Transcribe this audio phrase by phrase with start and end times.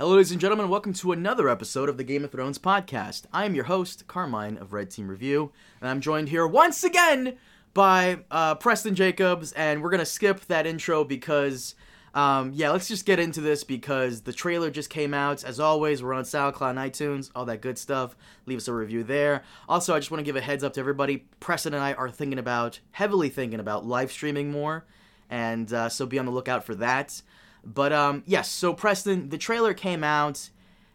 [0.00, 0.70] Hello, ladies and gentlemen.
[0.70, 3.24] Welcome to another episode of the Game of Thrones podcast.
[3.34, 7.36] I am your host, Carmine of Red Team Review, and I'm joined here once again
[7.74, 9.52] by uh, Preston Jacobs.
[9.52, 11.74] And we're gonna skip that intro because,
[12.14, 15.44] um, yeah, let's just get into this because the trailer just came out.
[15.44, 18.16] As always, we're on SoundCloud, and iTunes, all that good stuff.
[18.46, 19.42] Leave us a review there.
[19.68, 21.26] Also, I just want to give a heads up to everybody.
[21.40, 24.86] Preston and I are thinking about, heavily thinking about live streaming more,
[25.28, 27.20] and uh, so be on the lookout for that.
[27.64, 30.50] But um, yes, so Preston, the trailer came out,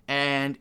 [0.08, 0.58] and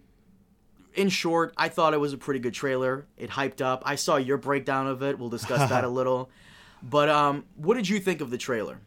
[0.95, 3.07] in short, I thought it was a pretty good trailer.
[3.17, 3.83] It hyped up.
[3.85, 5.19] I saw your breakdown of it.
[5.19, 6.31] We'll discuss that a little.
[6.83, 8.79] But um, what did you think of the trailer?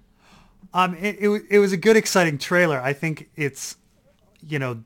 [0.74, 2.80] Um, it, it, it was a good, exciting trailer.
[2.80, 3.78] I think it's,
[4.46, 4.84] you know,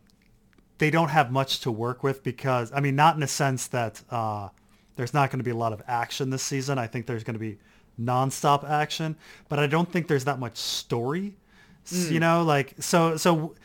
[0.77, 4.01] they don't have much to work with because, I mean, not in a sense that
[4.09, 4.49] uh,
[4.95, 6.77] there's not going to be a lot of action this season.
[6.77, 7.59] I think there's going to be
[7.99, 9.15] nonstop action,
[9.49, 11.35] but I don't think there's that much story.
[11.85, 13.55] S- You know, like so so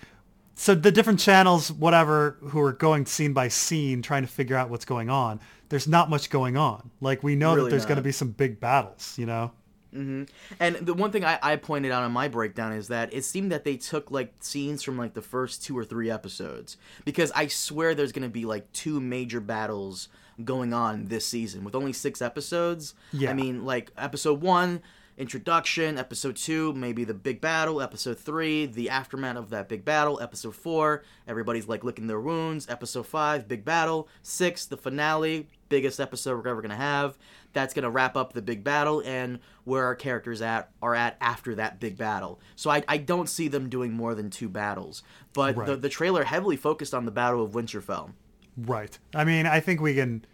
[0.55, 4.71] so the different channels, whatever, who are going scene by scene, trying to figure out
[4.71, 5.41] what's going on.
[5.69, 6.91] There's not much going on.
[7.01, 9.19] Like we know Really that there's going to be some big battles.
[9.19, 9.53] You know.
[9.95, 10.25] Mm-hmm.
[10.61, 13.51] And the one thing I, I pointed out in my breakdown is that it seemed
[13.53, 17.47] that they took like scenes from like the first two or three episodes because I
[17.47, 20.09] swear there's going to be like two major battles
[20.45, 22.95] going on this season with only six episodes.
[23.13, 23.31] Yeah.
[23.31, 24.83] I mean, like episode one,
[25.17, 25.99] introduction.
[25.99, 27.81] Episode two, maybe the big battle.
[27.81, 30.21] Episode three, the aftermath of that big battle.
[30.21, 32.69] Episode four, everybody's like licking their wounds.
[32.69, 34.09] Episode five, big battle.
[34.23, 37.17] Six, the finale, biggest episode we're ever gonna have.
[37.53, 41.55] That's gonna wrap up the big battle and where our characters at are at after
[41.55, 42.41] that big battle.
[42.55, 45.03] So I, I don't see them doing more than two battles.
[45.33, 48.13] But the, the trailer heavily focused on the Battle of Winterfell.
[48.57, 48.99] Right.
[49.15, 50.25] I mean, I think we can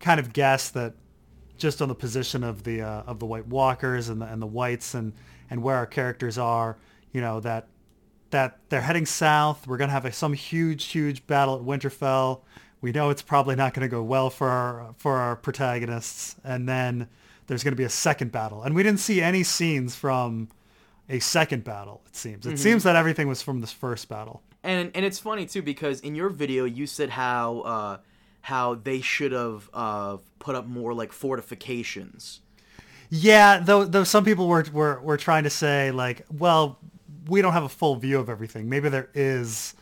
[0.00, 0.94] kind of guess that
[1.60, 4.46] just on the position of the uh, of the White Walkers and the and the
[4.46, 5.12] Whites and
[5.48, 6.76] and where our characters are,
[7.12, 7.68] you know that
[8.30, 9.66] that they're heading south.
[9.66, 12.40] We're gonna have a, some huge huge battle at Winterfell.
[12.80, 16.68] We know it's probably not going to go well for our for our protagonists, and
[16.68, 17.08] then
[17.46, 18.62] there's going to be a second battle.
[18.62, 20.48] And we didn't see any scenes from
[21.08, 22.00] a second battle.
[22.06, 22.46] It seems.
[22.46, 24.42] It seems that everything was from this first battle.
[24.62, 27.98] And and it's funny too because in your video you said how uh,
[28.42, 32.40] how they should have uh, put up more like fortifications.
[33.10, 36.78] Yeah, though though some people were were were trying to say like, well,
[37.28, 38.68] we don't have a full view of everything.
[38.68, 39.74] Maybe there is,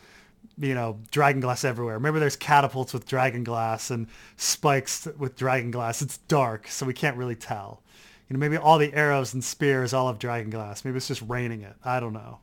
[0.57, 1.99] you know, dragon glass everywhere.
[1.99, 6.01] Maybe there's catapults with dragon glass and spikes with dragon glass.
[6.01, 7.81] It's dark, so we can't really tell.
[8.27, 10.83] You know, maybe all the arrows and spears all have dragon glass.
[10.83, 11.75] Maybe it's just raining it.
[11.83, 12.39] I don't know.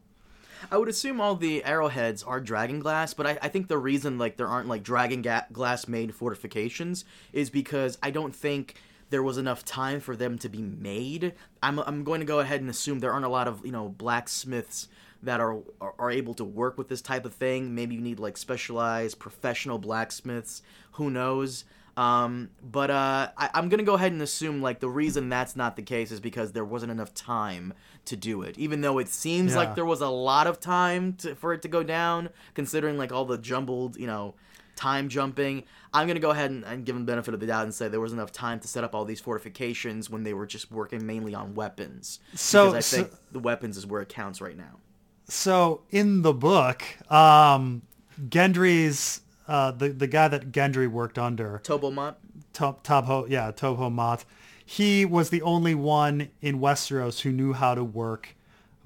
[0.71, 4.19] I would assume all the arrowheads are dragon glass, but I, I think the reason
[4.19, 8.75] like there aren't like dragon ga- glass made fortifications is because I don't think
[9.11, 11.35] there was enough time for them to be made.
[11.63, 13.89] I'm I'm going to go ahead and assume there aren't a lot of you know
[13.89, 14.89] blacksmiths
[15.23, 17.75] that are, are are able to work with this type of thing.
[17.75, 20.63] Maybe you need like specialized professional blacksmiths.
[20.93, 21.65] Who knows?
[21.97, 25.77] Um, but uh, I, I'm gonna go ahead and assume like the reason that's not
[25.77, 27.73] the case is because there wasn't enough time
[28.05, 28.59] to do it.
[28.59, 29.59] Even though it seems Yeah.
[29.59, 33.13] like there was a lot of time to, for it to go down, considering like
[33.13, 34.35] all the jumbled, you know,
[34.77, 35.65] time jumping.
[35.95, 37.89] I'm gonna go ahead and, and give them the benefit of the doubt and say
[37.89, 41.07] there was enough time to set up all these fortifications when they were just working
[41.07, 42.21] mainly on weapons.
[42.35, 44.81] So- because I think so- the weapons is where it counts right now.
[45.29, 47.83] So in the book, um,
[48.29, 52.19] Gendry's uh, the the guy that Gendry worked under, Tobho Mott.
[52.53, 54.25] Tob Tobho, yeah, Tobho
[54.65, 58.35] He was the only one in Westeros who knew how to work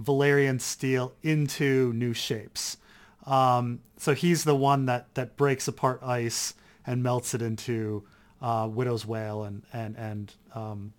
[0.02, 2.76] Valyrian steel into new shapes.
[3.26, 6.54] Um, so he's the one that, that breaks apart ice
[6.86, 8.04] and melts it into
[8.42, 10.92] uh, Widow's Wail and and and um,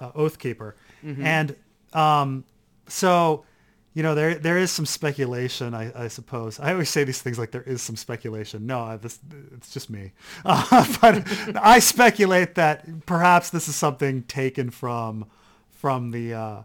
[0.00, 0.74] uh, Oathkeeper.
[1.02, 1.56] And
[1.92, 2.44] um,
[2.88, 3.44] so
[3.94, 6.60] you know there there is some speculation, I, I suppose.
[6.60, 8.66] I always say these things like there is some speculation.
[8.66, 9.18] No, I, this
[9.54, 10.12] it's just me.
[10.44, 11.24] Uh, but
[11.56, 15.26] I speculate that perhaps this is something taken from
[15.70, 16.62] from the uh,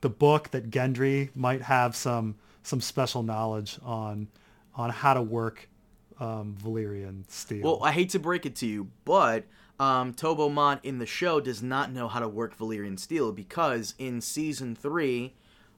[0.00, 4.28] the book that Gendry might have some some special knowledge on
[4.74, 5.68] on how to work
[6.18, 7.62] um, Valyrian steel.
[7.62, 9.44] Well, I hate to break it to you, but
[9.78, 13.94] um, Tobho Mott in the show does not know how to work Valyrian steel because
[13.98, 15.34] in season three,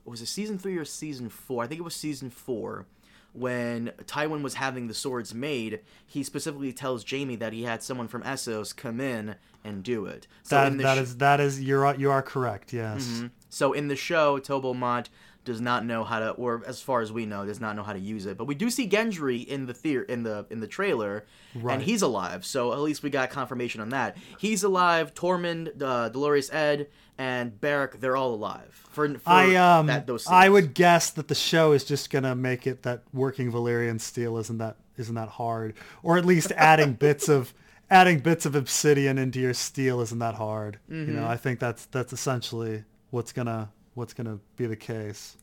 [0.07, 1.65] was it season three or season four?
[1.65, 2.87] I think it was season four.
[3.33, 8.09] When Tywin was having the swords made, he specifically tells Jaime that he had someone
[8.09, 10.27] from Essos come in and do it.
[10.43, 12.73] So that, that sh- is, that is you're you are correct.
[12.73, 13.25] Yes.
[13.51, 15.11] So in the show, Tobho Mott
[15.45, 17.93] does not know how to, or as far as we know, does not know how
[17.93, 18.37] to use it.
[18.39, 21.75] But we do see Gendry in the theater in the in the trailer, Right.
[21.75, 22.47] and he's alive.
[22.47, 24.17] So at least we got confirmation on that.
[24.39, 25.13] He's alive.
[25.15, 26.89] Tormund, uh, Dolorous Edd,
[27.19, 28.73] and Beric, they're all alive.
[28.91, 32.35] For, for I um that, those I would guess that the show is just gonna
[32.35, 36.95] make it that working Valyrian steel isn't that isn't that hard, or at least adding
[36.95, 37.53] bits of
[37.91, 40.79] adding bits of obsidian into your steel isn't that hard.
[40.89, 41.17] You Mm-hmm.
[41.17, 45.37] know, I think that's that's essentially what's gonna what's gonna be the case.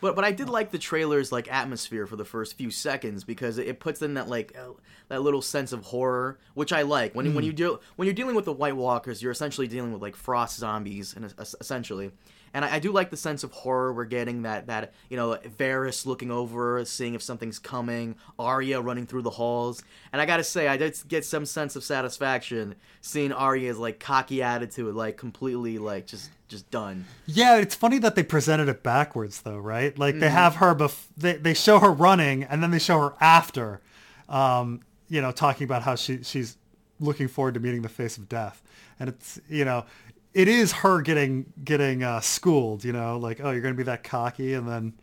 [0.00, 3.58] But but I did like the trailer's like atmosphere for the first few seconds because
[3.58, 4.72] it, puts in that like uh,
[5.08, 7.14] that little sense of horror, which I like.
[7.14, 9.92] When you when you deal when you're dealing with the White Walkers, you're essentially dealing
[9.92, 12.12] with like frost zombies, and essentially.
[12.52, 14.42] And I, I do like the sense of horror we're getting.
[14.42, 19.30] That that you know Varys looking over, seeing if something's coming, Arya running through the
[19.30, 19.82] halls,
[20.12, 24.42] and I gotta say I did get some sense of satisfaction seeing Arya's like cocky
[24.42, 27.04] attitude, like completely like just just done.
[27.26, 29.96] Yeah, it's funny that they presented it backwards though, right?
[29.98, 30.20] Like Mm-hmm.
[30.20, 33.80] they have her bef- they they show her running and then they show her after
[34.28, 36.56] um, you know, talking about how she she's
[37.00, 38.62] looking forward to meeting the face of death.
[38.98, 39.86] And it's, you know,
[40.32, 44.04] it is her getting getting uh, schooled, you know, like, oh, you're to be that
[44.04, 44.94] cocky and then,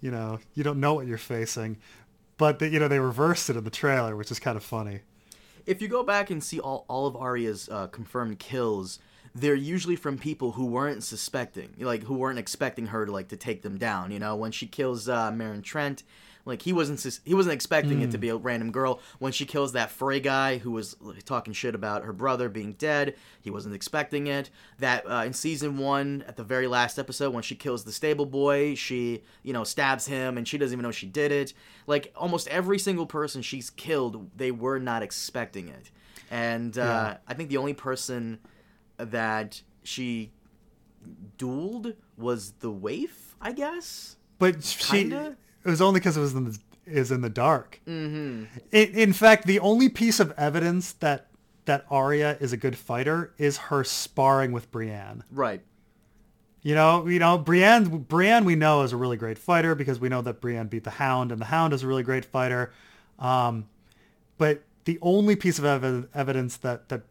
[0.00, 1.78] you know, you don't know what you're facing.
[2.38, 5.00] But they, you know, they reversed it in the trailer, which is kind of funny.
[5.66, 8.98] if you go back and see all, all of Arya's uh, confirmed kills,
[9.34, 13.36] they're usually from people who weren't suspecting, like who weren't expecting her to like to
[13.36, 14.10] take them down.
[14.10, 16.02] You know, when she kills uh, Meryn Trant,
[16.44, 19.00] like he wasn't he wasn't expecting it to be a random girl.
[19.18, 23.14] When she kills that Frey guy who was talking shit about her brother being dead,
[23.40, 24.50] he wasn't expecting it.
[24.78, 28.26] That uh, in season one, at the very last episode, when she kills the stable
[28.26, 31.52] boy, she you know stabs him and she doesn't even know she did it.
[31.86, 35.90] Like almost every single person she's killed, they were not expecting it.
[36.30, 37.16] And uh, Yeah.
[37.28, 38.38] I think the only person
[38.96, 40.32] that she
[41.38, 44.16] dueled was the waif, I guess.
[44.38, 45.36] But she, Kinda?
[45.64, 47.80] It was only because it was in the, is in the dark.
[47.86, 48.44] Mm-hmm.
[48.72, 51.26] In, in fact, the only piece of evidence that
[51.66, 55.22] that Arya is a good fighter is her sparring with Brienne.
[55.30, 55.62] Right.
[56.62, 60.08] You know, you know, Brienne, Brienne we know is a really great fighter because we
[60.08, 62.72] know that Brienne beat the Hound, and the Hound is a really great fighter.
[63.18, 63.68] Um,
[64.36, 67.02] but the only piece of ev- evidence that that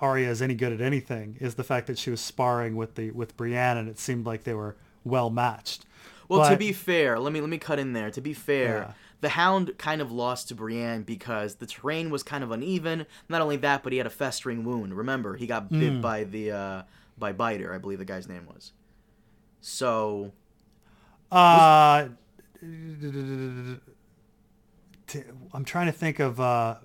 [0.00, 3.10] Arya is any good at anything is the fact that she was sparring with the
[3.12, 5.84] with Brienne, and it seemed like they were well matched.
[6.40, 8.10] Well, to be fair, let me let me cut in there.
[8.10, 8.92] To be fair, Yeah.
[9.20, 13.06] the Hound kind of lost to Brienne because the terrain was kind of uneven.
[13.28, 14.94] Not only that, but he had a festering wound.
[14.94, 16.00] Remember, he got bit Hmm.
[16.00, 16.82] by the uh,
[17.18, 18.72] by Biter, I believe the guy's name was.
[19.60, 20.32] So
[21.30, 22.08] Uh,
[25.52, 26.76] I'm trying to think of uh,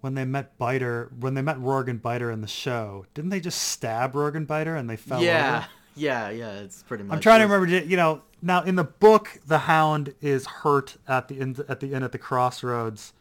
[0.00, 3.04] when they met Biter, when they met Rorge and Biter in the show.
[3.14, 5.66] Didn't they just stab Rorge and Biter and they fell yeah, over?
[5.96, 6.52] Yeah, yeah.
[6.60, 7.14] It's pretty much.
[7.14, 7.84] I'm trying to remember.
[7.86, 11.92] You know, now in the book, the Hound is hurt at the end at the
[11.94, 13.12] inn at the crossroads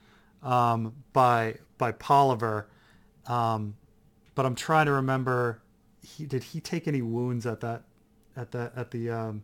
[0.43, 2.65] um, by by Polliver,
[3.27, 3.75] um,
[4.35, 5.61] but I'm trying to remember.
[6.01, 7.83] He did he take any wounds at that
[8.35, 9.43] at that at the um,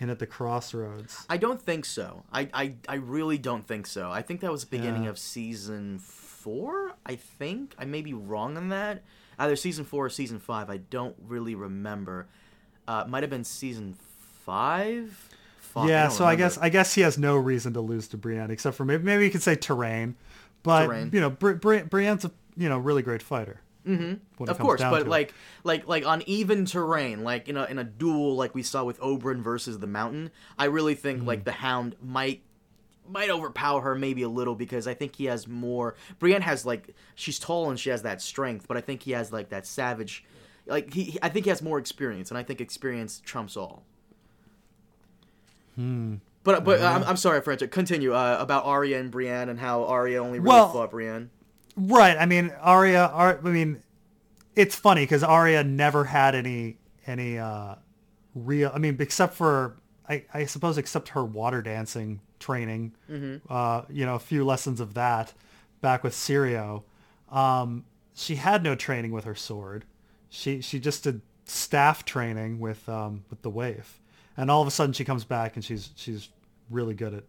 [0.00, 1.24] inn at the crossroads?
[1.28, 2.22] I don't think so.
[2.32, 4.10] I, I, I really don't think so.
[4.10, 5.10] I think that was the beginning Yeah.
[5.10, 6.92] of season four.
[7.04, 9.02] I think I may be wrong on that.
[9.38, 10.70] Either season four or season five.
[10.70, 12.28] I don't really remember.
[12.88, 13.96] Uh, it might have been season
[14.44, 15.28] five.
[15.60, 18.16] Fuck, yeah, don't so I guess I guess he has no reason to lose to
[18.16, 20.14] Brienne except for maybe maybe you could say terrain,
[20.62, 21.10] but Terrain.
[21.12, 23.60] you know Bri- Bri- Brienne's a you know really great fighter.
[23.86, 24.48] Mm-hmm.
[24.48, 28.34] of course, but like like like on even terrain, like in a in a duel
[28.34, 31.28] like we saw with Oberyn versus the Mountain, I really think Mm-hmm.
[31.28, 32.42] like the Hound might
[33.08, 35.94] might overpower her maybe a little because I think he has more.
[36.18, 39.30] Brienne has like she's tall and she has that strength, but I think he has
[39.32, 40.24] like that savage.
[40.66, 43.84] Like he, he- I think he has more experience, and I think experience trumps all.
[45.74, 46.16] Hmm.
[46.44, 47.68] But but uh, I'm, I'm sorry, French.
[47.70, 51.30] Continue uh, about Arya and Brienne and how Arya only really Well- fought Brienne.
[51.78, 52.16] Right.
[52.16, 53.10] I mean, Arya.
[53.12, 53.82] Ar- I mean,
[54.54, 57.74] it's funny because Arya never had any any uh,
[58.34, 58.70] real.
[58.74, 59.76] I mean, except for
[60.08, 62.94] I, I suppose except her water dancing training.
[63.50, 65.34] Uh, you know, a few lessons of that
[65.82, 66.84] back with Syrio.
[67.30, 69.84] Um, she had no training with her sword.
[70.36, 74.00] She she just did staff training with um, with the waif,
[74.36, 76.28] and all of a sudden she comes back and she's she's
[76.70, 77.24] really good at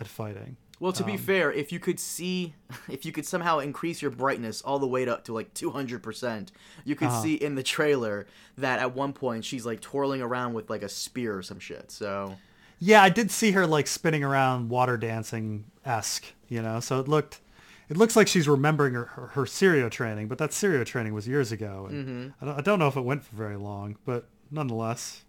[0.00, 0.56] at fighting.
[0.80, 2.54] Well, to be Um, fair, if you could see,
[2.88, 6.50] if you could somehow increase your brightness all the way to, to like 200%,
[6.84, 7.20] you could Uh-huh.
[7.22, 10.88] see in the trailer that at one point she's like twirling around with like a
[10.88, 11.90] spear or some shit.
[11.90, 12.36] So,
[12.78, 16.78] Yeah, I did see her like spinning around water dancing esque, you know.
[16.78, 17.40] So it looked,
[17.88, 21.26] it looks like she's remembering her her, her Syrio training, but that Syrio training was
[21.26, 24.26] years ago, and I, don't, I don't know if it went for very long, but
[24.50, 25.24] nonetheless,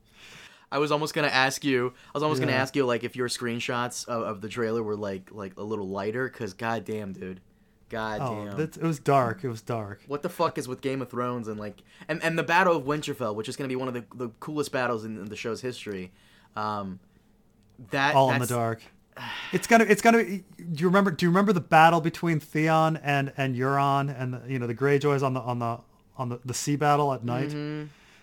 [0.71, 1.93] I was almost gonna ask you.
[2.07, 4.95] I was almost gonna ask you like if your screenshots of, of the trailer were
[4.95, 7.41] like like a little lighter, cause goddamn, dude,
[7.89, 8.55] goddamn.
[8.57, 9.43] Oh, it was dark.
[9.43, 10.03] It was dark.
[10.07, 12.83] what the fuck is with Game of Thrones and like and, and the Battle of
[12.83, 15.61] Winterfell, which is gonna be one of the, the coolest battles in, in the show's
[15.61, 16.11] history.
[16.55, 16.99] Um,
[17.91, 18.81] that All in the dark.
[19.51, 19.83] It's gonna.
[19.85, 20.23] It's gonna.
[20.23, 20.43] Do
[20.75, 21.11] you remember?
[21.11, 24.75] Do you remember the battle between Theon and and Euron and the, you know the
[24.75, 25.79] Greyjoys on the on the
[26.17, 27.53] on the, the sea battle at night?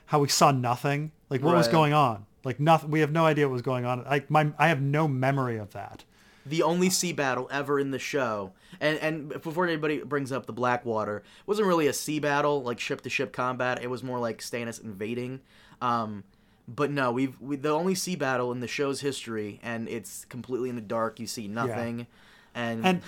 [0.06, 1.12] How we saw nothing.
[1.30, 1.76] Like what was Mm-hmm.
[1.76, 2.26] Going on?
[2.44, 2.90] Like nothing.
[2.90, 4.04] We have no idea what was going on.
[4.04, 6.04] Like my I have no memory of that.
[6.44, 8.52] the only sea battle ever in the show.
[8.80, 12.78] And and before anybody brings up the Blackwater, it wasn't really a sea battle like
[12.78, 13.82] ship to ship combat.
[13.82, 15.40] It was more like Stannis invading.
[15.82, 16.22] Um,
[16.68, 20.68] but no, we've we, the only sea battle in the show's history, and it's completely
[20.68, 21.20] in the dark.
[21.20, 22.06] You see nothing,
[22.54, 23.02] and, And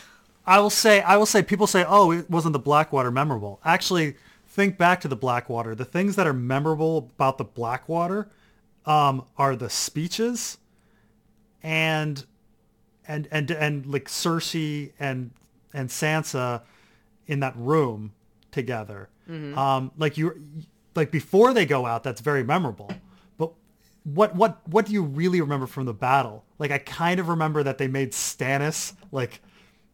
[0.46, 3.60] I will say, I will say, people say, oh, it wasn't the Blackwater memorable.
[3.64, 5.74] Actually, think back to the Blackwater.
[5.74, 8.28] The things that are memorable about the Blackwater
[8.86, 10.58] um, are the speeches
[11.62, 12.24] and
[13.06, 15.32] and and and like Cersei and
[15.74, 16.62] and Sansa
[17.26, 18.12] in that room
[18.50, 19.08] together.
[19.58, 20.42] Um, like you,
[20.94, 22.90] like before they go out, that's very memorable.
[24.14, 26.44] What what what do you really remember from the battle?
[26.58, 29.40] Like I kind of remember that they made Stannis like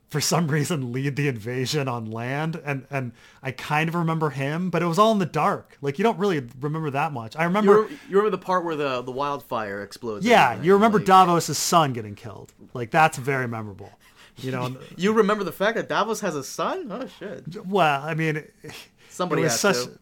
[0.09, 4.71] for some reason lead the invasion on land and and I kind of remember him,
[4.71, 5.77] but it was all in the dark.
[5.81, 7.35] Like you don't really remember that much.
[7.35, 10.25] I you, remember re- you remember the part where the the wildfire explodes?
[10.25, 12.53] yeah, you remember like- Davos' son getting killed.
[12.73, 13.91] Like that's very memorable.
[14.37, 16.89] You know, You remember the fact that Davos has a son?
[16.91, 17.65] Oh shit!
[17.67, 18.45] well, I mean,
[19.09, 19.99] Somebody it was has such to.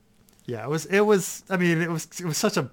[0.46, 2.70] yeah, it was it was I mean, it was it was such a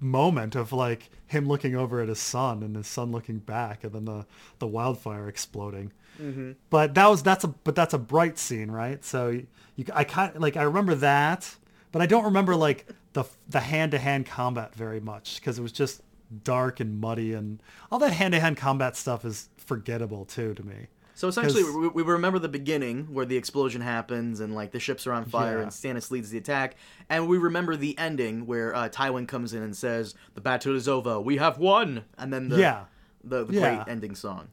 [0.00, 3.92] moment of like him looking over at his son and his son looking back and
[3.92, 4.26] then the
[4.58, 5.92] the wildfire exploding.
[6.20, 6.52] Mm-hmm.
[6.70, 9.04] But that was that's a but that's a bright scene, right?
[9.04, 11.56] So you, you I kind like I remember that,
[11.92, 15.62] but I don't remember like the the hand to hand combat very much because it
[15.62, 16.02] was just
[16.44, 20.62] dark and muddy and all that hand to hand combat stuff is forgettable too to
[20.64, 20.88] me.
[21.18, 25.04] So essentially, we, we remember the beginning where the explosion happens and like the ships
[25.04, 25.62] are on fire Yeah.
[25.64, 26.76] and Stannis leads the attack,
[27.10, 30.86] and we remember the ending where uh, Tywin comes in and says, "The battle is
[30.86, 31.18] over.
[31.18, 32.84] We have won," and then the Yeah.
[33.24, 33.60] the, the Yeah.
[33.84, 34.46] great ending song.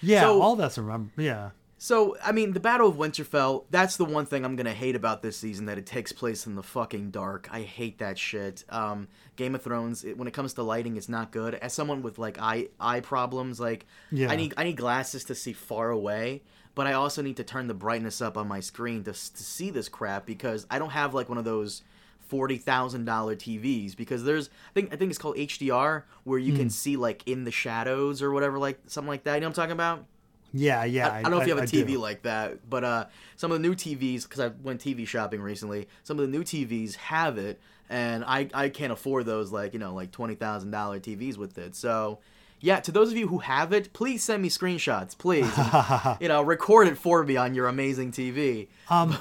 [0.00, 1.10] Yeah, So- all that's remember.
[1.16, 1.50] Yeah.
[1.80, 4.96] So, I mean, the Battle of Winterfell, that's the one thing I'm going to hate
[4.96, 7.48] about this season, that it takes place in the fucking dark.
[7.52, 8.64] I hate that shit.
[8.68, 9.06] Um,
[9.36, 11.54] Game of Thrones, it, when it comes to lighting, it's not good.
[11.54, 14.28] As someone with, like, eye eye problems, like, Yeah.
[14.28, 16.42] I need I need glasses to see far away,
[16.74, 19.70] but I also need to turn the brightness up on my screen to, to see
[19.70, 21.82] this crap because I don't have, like, one of those
[22.28, 23.04] $40,000
[23.36, 26.58] TVs because there's I think I think it's called HDR where you Hmm.
[26.58, 29.34] can see like in the shadows or whatever like something like that.
[29.36, 30.04] You know what I'm talking about?
[30.52, 31.08] Yeah, yeah.
[31.08, 31.98] I, I don't know if you have a I TV do.
[31.98, 35.88] like that, but uh, some of the new TVs, because I went TV shopping recently,
[36.04, 39.78] some of the new TVs have it, and I, I can't afford those like you
[39.78, 41.74] know like twenty thousand dollar TVs with it.
[41.76, 42.18] So
[42.60, 45.50] yeah, to those of you who have it, please send me screenshots, please.
[45.56, 48.68] and, you know, record it for me on your amazing TV.
[48.90, 49.16] Um,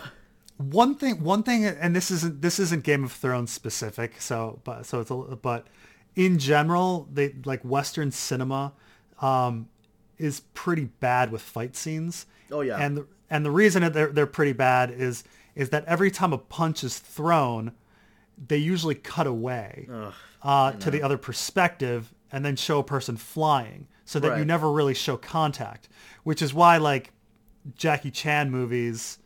[0.58, 4.88] One thing, one thing, and this isn't this isn't Game of Thrones specific, so but
[4.88, 5.68] so it's a, but
[6.16, 8.74] in general, they like Western cinema
[9.22, 9.70] um,
[10.18, 12.26] is pretty bad with fight scenes.
[12.52, 12.78] Oh, yeah.
[12.78, 15.24] and the, and the reason that they're they're pretty bad is
[15.56, 17.72] is that every time a punch is thrown,
[18.48, 19.88] they usually cut away
[20.44, 24.72] uh, to the other perspective and then show a person flying, so that you never
[24.72, 25.90] really show contact.
[26.24, 27.12] Which is why like
[27.76, 29.20] Jackie Chan movies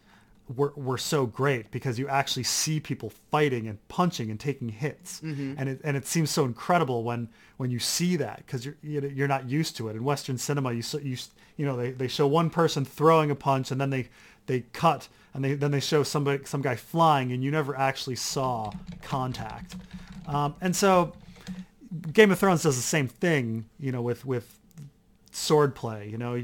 [0.55, 5.21] were, were so great because you actually see people fighting and punching and taking hits
[5.21, 5.53] Mm-hmm.
[5.57, 9.27] and it, and it seems so incredible when when you see that because you're you're
[9.27, 11.17] not used to it in western cinema you you
[11.57, 14.09] you know they, they show one person throwing a punch and then they
[14.47, 18.15] they cut and they then they show somebody some guy flying and you never actually
[18.15, 18.71] saw
[19.03, 19.75] contact
[20.27, 21.13] um, and so
[22.13, 24.57] Game of Thrones does the same thing you know with with
[25.31, 26.07] sword play.
[26.09, 26.43] You know,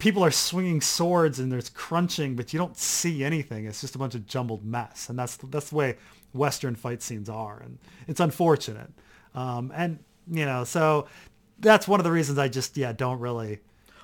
[0.00, 3.66] people are swinging swords and there's crunching, but you don't see anything.
[3.66, 5.96] It's just a bunch of jumbled mess, and that's that's the way
[6.32, 7.78] Western fight scenes are, and
[8.08, 8.90] it's unfortunate.
[9.34, 11.06] Um, and you know, so
[11.60, 13.60] that's one of the reasons I just yeah don't really.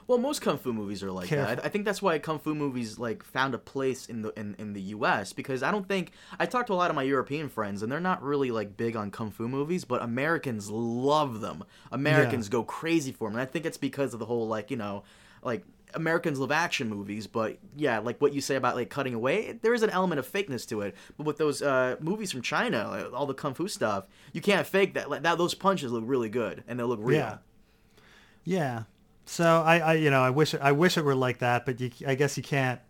[0.08, 1.56] Well, most kung fu movies are like Careful.
[1.56, 1.66] that.
[1.66, 4.72] I, think that's why kung fu movies like found a place in the in, in
[4.72, 5.32] the U.S.
[5.32, 7.98] because I don't think I talked to a lot of my European friends and they're
[7.98, 11.64] not really like big on kung fu movies, but Americans love them.
[11.90, 13.36] Americans go crazy for them.
[13.36, 15.02] And I think it's because of the whole like you know
[15.42, 19.58] like Americans love action movies, but yeah, like what you say about like cutting away,
[19.62, 20.94] there is an element of fakeness to it.
[21.16, 24.66] But with those uh, movies from China, like, all the kung fu stuff, you can't
[24.66, 25.08] fake that.
[25.10, 27.18] Like, that those punches look really good and they look real.
[27.18, 27.38] Yeah.
[28.44, 28.82] Yeah.
[29.26, 31.90] So I, I you know I wish I wish it were like that, but you,
[32.06, 32.80] I guess you can't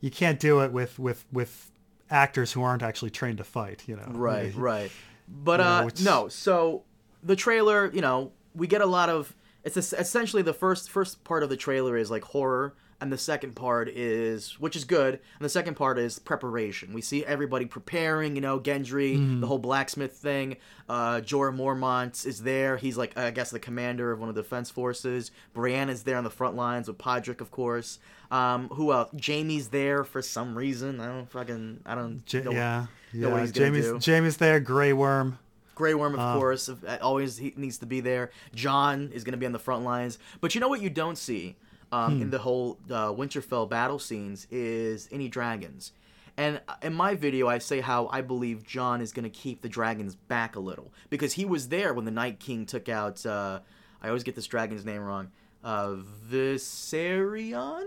[0.00, 1.70] you can't do it with with with
[2.10, 3.84] actors who aren't actually trained to fight.
[3.86, 4.06] You know.
[4.08, 4.90] Right, right.
[5.28, 6.84] But Yeah, uh no, so
[7.22, 9.34] the trailer, you know, we get a lot of.
[9.64, 13.54] It's essentially the first first part of the trailer is like horror, and the second
[13.54, 16.92] part is which is good, and the second part is preparation.
[16.92, 18.34] We see everybody preparing.
[18.34, 20.56] You know, Gendry, the whole blacksmith thing.
[20.88, 22.76] Uh, Jorah Mormont is there.
[22.76, 25.30] He's like I guess the commander of one of the defense forces.
[25.54, 27.98] Brienne is there on the front lines with Podrick, of course.
[28.32, 29.10] Um, who else?
[29.24, 31.00] Jaime's there for some reason.
[31.00, 31.80] I don't fucking.
[31.86, 32.22] I don't.
[32.32, 33.64] Ja- know- yeah, know what yeah.
[33.64, 34.12] Jaime's do.
[34.12, 34.58] Jaime's there.
[34.58, 35.38] Grey Worm.
[35.74, 38.30] Grey Worm, of course, uh, always he needs to be there.
[38.54, 40.18] Jon is going to be on the front lines.
[40.40, 41.56] But you know what you don't see
[41.90, 45.92] um, in the whole uh, Winterfell battle scenes is any dragons.
[46.36, 49.60] And uh, in my video, I say how I believe Jon is going to keep
[49.60, 53.24] the dragons back a little because he was there when the Night King took out.
[53.24, 53.60] Uh,
[54.02, 55.30] I always get this dragon's name wrong.
[55.62, 55.96] Uh,
[56.30, 57.86] Viserion?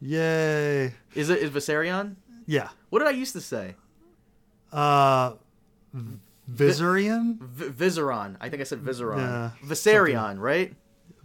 [0.00, 0.92] Yay!
[1.14, 2.16] Is it is Viserion?
[2.46, 2.68] Yeah.
[2.90, 3.74] What did I used to say?
[4.70, 5.32] Uh,
[6.50, 7.38] Viserion.
[7.40, 8.36] V- Viseron.
[8.40, 9.18] I think I said Viseron.
[9.18, 10.74] Yeah, Viserion, right?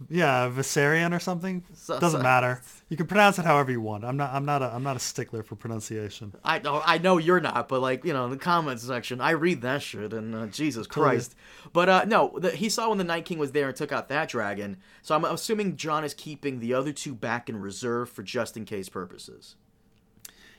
[0.08, 1.62] Yeah, Viserion or something.
[1.74, 2.60] So- Doesn't so- matter.
[2.88, 4.04] You can pronounce it however you want.
[4.04, 4.34] I'm not.
[4.34, 4.66] I'm not a.
[4.74, 6.34] I'm not a stickler for pronunciation.
[6.44, 9.30] I know, I know you're not, but like you know, in the comments section, I
[9.30, 11.34] read that shit, and uh, Jesus Christ.
[11.72, 14.08] But uh, no, the, he saw when the Night King was there and took out
[14.08, 14.76] that dragon.
[15.02, 18.64] So I'm assuming Jon is keeping the other two back in reserve for just in
[18.64, 19.54] case purposes.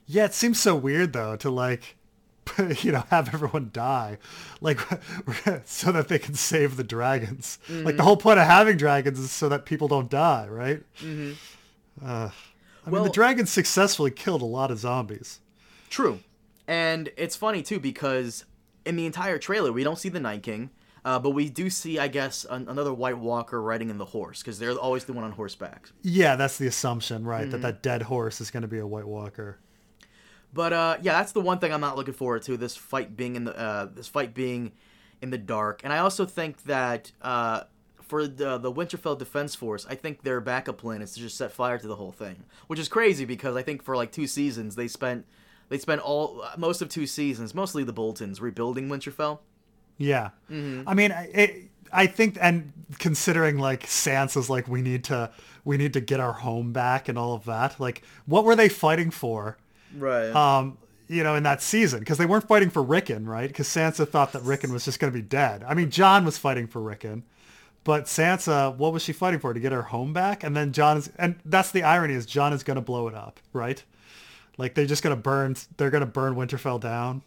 [0.06, 1.98] Yeah, it seems so weird though to like,
[2.82, 4.18] you know, have everyone die,
[4.62, 4.80] like,
[5.66, 7.60] so that they can save the dragons.
[7.70, 10.84] Like the whole point of having dragons is so that people don't die, right?
[11.00, 11.34] Mm-hmm.
[12.06, 12.08] Uh,
[12.86, 15.40] I mean, Well- the dragons successfully killed a lot of zombies.
[15.90, 16.20] True,
[16.68, 18.46] and it's funny too because
[18.86, 20.70] in the entire trailer we don't see the Night King.
[21.06, 24.42] Uh, but we do see, I guess, an- another White Walker riding in the horse
[24.42, 25.90] because they're always the one on horseback.
[26.02, 27.52] Yeah, that's the assumption, right?
[27.52, 29.60] That that dead horse is going to be a White Walker.
[30.54, 32.58] But uh, yeah, that's the one thing I'm not looking forward to.
[32.58, 34.72] This fight being in the uh, this fight being
[35.22, 37.64] in the dark, and I also think that uh,
[38.02, 41.52] for the the Winterfell Defense Force, I think their backup plan is to just set
[41.52, 44.76] fire to the whole thing, which is crazy because I think for like two seasons
[44.76, 45.26] they spent
[45.70, 49.40] they spent all most of two seasons, mostly the Boltons, rebuilding Winterfell.
[49.98, 51.56] Yeah, I mean, I- it,
[51.92, 55.32] I think, and considering like Sansa's like we need to
[55.64, 57.80] we need to get our home back and all of that.
[57.80, 59.58] Like, what were they fighting for?
[59.98, 60.32] Right.
[60.36, 63.48] Um, you know, in that season because they weren't fighting for Rickon, right?
[63.48, 65.64] Because Sansa thought that Rickon was just going to be dead.
[65.68, 67.24] I mean, Jon was fighting for Rickon,
[67.84, 69.54] but Sansa, what was she fighting for?
[69.54, 70.44] To get her home back?
[70.44, 73.16] And then Jon is, and that's the irony is Jon is going to blow it
[73.16, 73.84] up, right?
[74.58, 77.22] Like they're just going to burn, they're going to burn Winterfell down.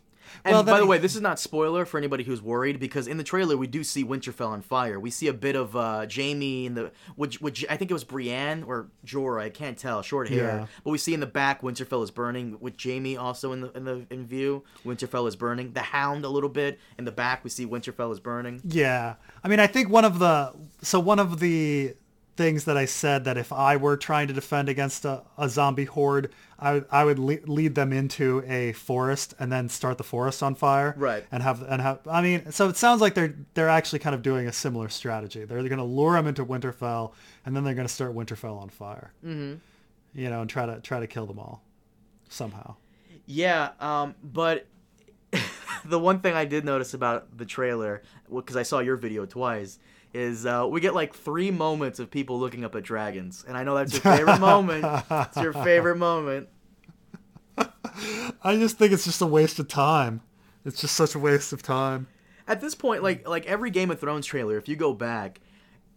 [0.44, 3.16] And Well, by the way, this is not spoiler for anybody who's worried because in
[3.16, 4.98] the trailer we do see Winterfell on fire.
[4.98, 8.04] We see a bit of uh, Jaime in the which which I think it was
[8.04, 10.44] Brienne or Jorah, I can't tell, short hair.
[10.44, 10.66] Yeah.
[10.84, 13.84] But we see in the back Winterfell is burning with Jaime also in the in
[13.84, 14.64] the in view.
[14.84, 15.72] Winterfell is burning.
[15.72, 18.60] The Hound a little bit in the back we see Winterfell is burning.
[18.64, 19.14] Yeah.
[19.42, 21.94] I mean, I think one of the so one of the
[22.36, 25.84] things that I said that if I were trying to defend against a, a zombie
[25.84, 30.04] horde, I would I would le- lead them into a forest and then start the
[30.04, 30.94] forest on fire.
[30.96, 31.24] Right.
[31.32, 34.22] And have and have I mean, so it sounds like they're they're actually kind of
[34.22, 35.44] doing a similar strategy.
[35.44, 37.12] They're going to lure them into Winterfell
[37.44, 39.12] and then they're going to start Winterfell on fire.
[39.24, 39.56] Mm-hmm.
[40.14, 41.62] You know, and try to try to kill them all
[42.28, 42.76] somehow.
[43.26, 44.66] Yeah, um, but
[45.84, 49.78] the one thing I did notice about the trailer, because I saw your video twice,
[50.16, 53.62] is uh, we get like three moments of people looking up at dragons, and I
[53.62, 54.84] know that's your favorite moment.
[55.10, 56.48] It's your favorite moment.
[58.42, 60.22] I just think it's just a waste of time.
[60.64, 62.08] It's just such a waste of time.
[62.48, 65.40] At this point, like like every Game of Thrones trailer, if you go back,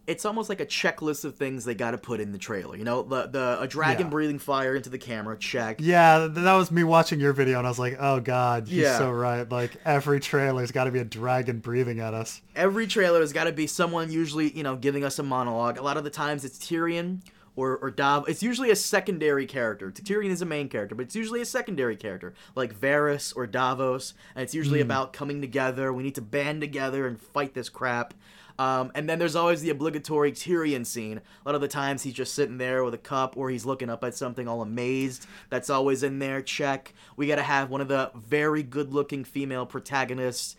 [0.10, 2.76] it's almost like a checklist of things they got to put in the trailer.
[2.76, 4.12] You know, the the a dragon Yeah.
[4.12, 5.78] breathing fire into the camera, check.
[5.80, 8.98] Yeah, that was me watching your video, and I was like, "Oh God, you're Yeah.
[8.98, 12.42] so right." Like every trailer's got to be a dragon breathing at us.
[12.56, 15.82] every trailer has got to be someone usually you know giving us a monologue a
[15.82, 17.22] lot of the times it's tyrion
[17.56, 18.28] or, or Dav.
[18.28, 19.92] It's usually a secondary character.
[19.92, 24.14] Tyrion is a main character, but it's usually a secondary character, like Varys or Davos,
[24.36, 24.88] and it's usually hmm.
[24.88, 25.92] about coming together.
[25.92, 28.14] We need to band together and fight this crap.
[28.60, 31.18] Um, and then there's always the obligatory Tyrion scene.
[31.18, 33.90] A lot of the times he's just sitting there with a cup or he's looking
[33.90, 35.26] up at something all amazed.
[35.50, 36.42] That's always in there.
[36.42, 36.94] Check.
[37.16, 40.58] We got to have one of the very good looking female protagonists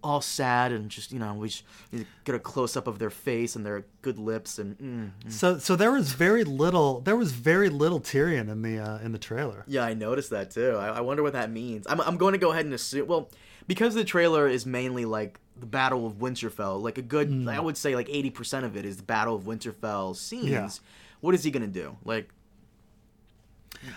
[0.00, 1.64] all sad and just you know we just
[2.24, 5.32] get a close up of their face and their good lips and mm.
[5.32, 7.00] So, so there was very little.
[7.00, 9.64] There was very little Tyrion in the uh, in the trailer.
[9.66, 12.38] yeah i noticed that too I, I wonder what that means I'm, I'm going to
[12.38, 13.28] go ahead and assume well
[13.66, 17.76] because the trailer is mainly like the battle of winterfell like a good i would
[17.76, 20.68] say like 80% of it is the battle of winterfell scenes Yeah.
[21.20, 22.28] what is he going to do like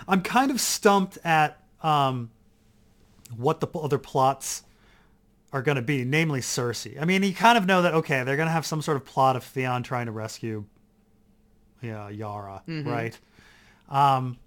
[0.08, 2.30] I'm kind of stumped at um,
[3.36, 4.62] what the other plots
[5.52, 7.02] are going to be, namely Cersei.
[7.02, 9.06] I mean, you kind of know that okay, they're going to have some sort of
[9.06, 10.66] plot of Theon trying to rescue,
[11.82, 13.18] yeah, Yara, right?
[13.90, 14.38] Um,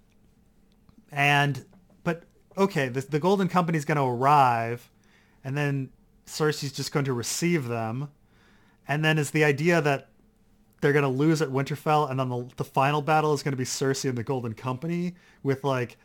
[1.11, 1.65] and
[2.05, 2.23] but
[2.57, 4.89] okay, the, the Golden Company's going to arrive,
[5.43, 5.89] and then
[6.25, 8.09] Cersei's just going to receive them,
[8.87, 10.09] and then is the idea that
[10.81, 13.57] they're going to lose at Winterfell, and then the, the final battle is going to
[13.57, 15.97] be Cersei and the Golden Company with like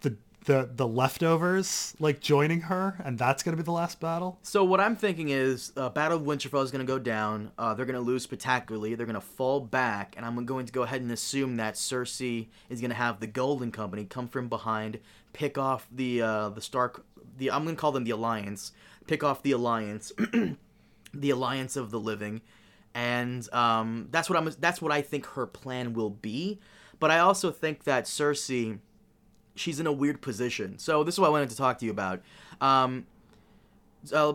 [0.00, 4.38] the the the leftovers like joining her, and that's going to be the last battle.
[4.42, 7.52] So what I'm thinking is, uh, Battle of Winterfell is going to go down.
[7.58, 8.94] Uh, they're going to lose spectacularly.
[8.94, 12.48] They're going to fall back, and I'm going to go ahead and assume that Cersei
[12.68, 14.98] is going to have the Golden Company come from behind,
[15.32, 17.04] pick off the uh, the Stark.
[17.38, 18.72] The I'm going to call them the Alliance.
[19.06, 20.12] Pick off the Alliance,
[21.14, 22.42] the Alliance of the Living,
[22.94, 24.50] and um, that's what I'm.
[24.58, 26.60] That's what I think her plan will be.
[26.98, 28.78] But I also think that Cersei
[29.54, 30.78] she's in a weird position.
[30.78, 32.22] So this is what I wanted to talk to you about.
[32.60, 33.06] Um,
[34.12, 34.34] uh,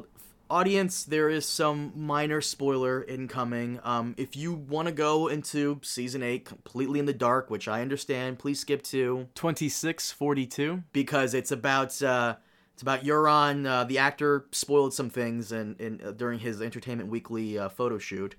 [0.50, 3.80] audience, there is some minor spoiler incoming.
[3.84, 7.82] Um, if you want to go into season eight completely in the dark, which I
[7.82, 10.84] understand, please skip to 2642.
[10.94, 12.36] because it's about uh,
[12.76, 13.66] it's about Euron.
[13.66, 17.98] Uh, the actor spoiled some things in, in uh, during his Entertainment Weekly uh, photo
[17.98, 18.36] shoot.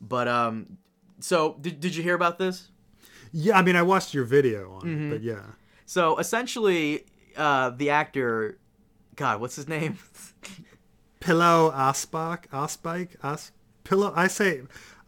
[0.00, 0.76] But um,
[1.20, 2.68] so did, did you hear about this?
[3.32, 5.06] Yeah, I mean, I watched your video on Mm-hmm.
[5.06, 5.42] it, but yeah.
[5.86, 8.58] So essentially, uh, the actor,
[9.16, 9.98] God, what's his name?
[11.20, 13.52] Pilou Asbach, Asbike, As
[13.84, 14.12] Pillow.
[14.14, 14.62] I say,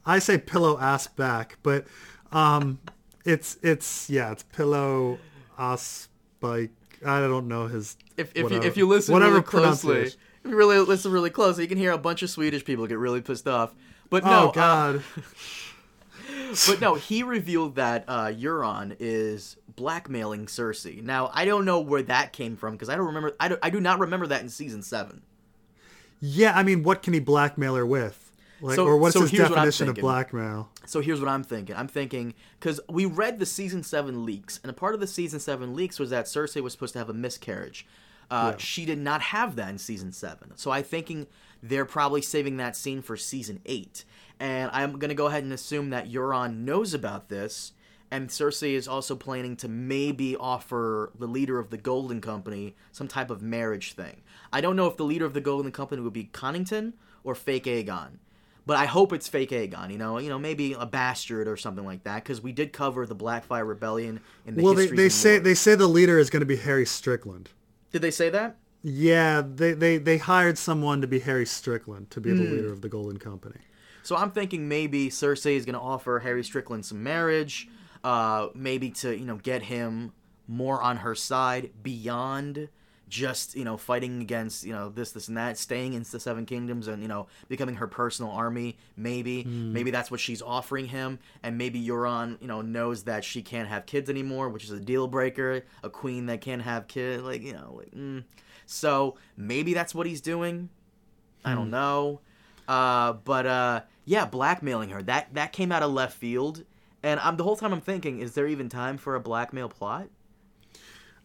[0.06, 1.84] I say Pilou Asbach, but
[2.32, 2.80] um,
[3.26, 5.18] it's it's yeah, it's Pilou
[5.58, 6.70] Asbike.
[7.04, 7.96] I don't know his.
[8.16, 11.30] If if you, whatever- if you listen whatever really closely, if you really listen really
[11.30, 13.74] closely, you can hear a bunch of Swedish people get really pissed off.
[14.10, 15.02] But no, oh uh, God.
[16.66, 21.02] but no, he revealed that uh, Euron is blackmailing Cersei.
[21.02, 23.34] Now I don't know where that came from because I don't remember.
[23.40, 25.22] I, don't, I do not remember that in season seven.
[26.20, 28.29] yeah, I mean, what can he blackmail her with?
[28.60, 30.68] Like, So- or what's so his here's what definition of blackmail?
[30.86, 31.74] So here's what I'm thinking.
[31.76, 35.40] I'm thinking because we read the season seven leaks, and a part of the season
[35.40, 37.86] seven leaks was that Cersei was supposed to have a miscarriage.
[38.30, 38.56] Uh, Yeah.
[38.58, 40.52] She did not have that in season seven.
[40.56, 41.26] So I'm thinking
[41.62, 44.04] they're probably saving that scene for season eight.
[44.38, 47.72] And I'm gonna go ahead and assume that Euron knows about this,
[48.10, 53.06] and Cersei is also planning to maybe offer the leader of the Golden Company some
[53.08, 54.22] type of marriage thing.
[54.52, 57.64] I don't know if the leader of the Golden Company would be Connington or fake
[57.64, 58.18] Aegon.
[58.66, 61.84] But I hope it's fake Aegon, you know, you know, maybe a bastard or something
[61.84, 65.34] like that, because we did cover the Blackfire Rebellion in the Well, they, they say
[65.34, 65.40] lore.
[65.40, 67.50] they say the leader is going to be Harry Strickland.
[67.90, 68.56] Did they say that?
[68.82, 72.36] Yeah, they, they, they hired someone to be Harry Strickland to be Hmm.
[72.44, 73.56] the leader of the Golden Company.
[74.02, 77.68] So I'm thinking maybe Cersei is going to offer Harry Strickland some marriage,
[78.04, 80.12] uh, maybe to you know get him
[80.48, 82.68] more on her side beyond
[83.10, 86.46] just you know fighting against you know this this and that, staying in the Seven
[86.46, 88.78] Kingdoms and you know becoming her personal army.
[88.96, 93.42] Maybe maybe that's what she's offering him, and maybe Euron you know knows that she
[93.42, 95.62] can't have kids anymore, which is a deal breaker.
[95.82, 98.24] A queen that can't have kids, like you know, like mm.
[98.64, 100.70] so maybe that's what he's doing.
[101.44, 102.20] I don't know.
[102.68, 105.02] Uh, but uh, yeah, blackmailing her.
[105.02, 106.64] That that came out of left field,
[107.02, 110.08] and I'm the whole time I'm thinking, is there even time for a blackmail plot?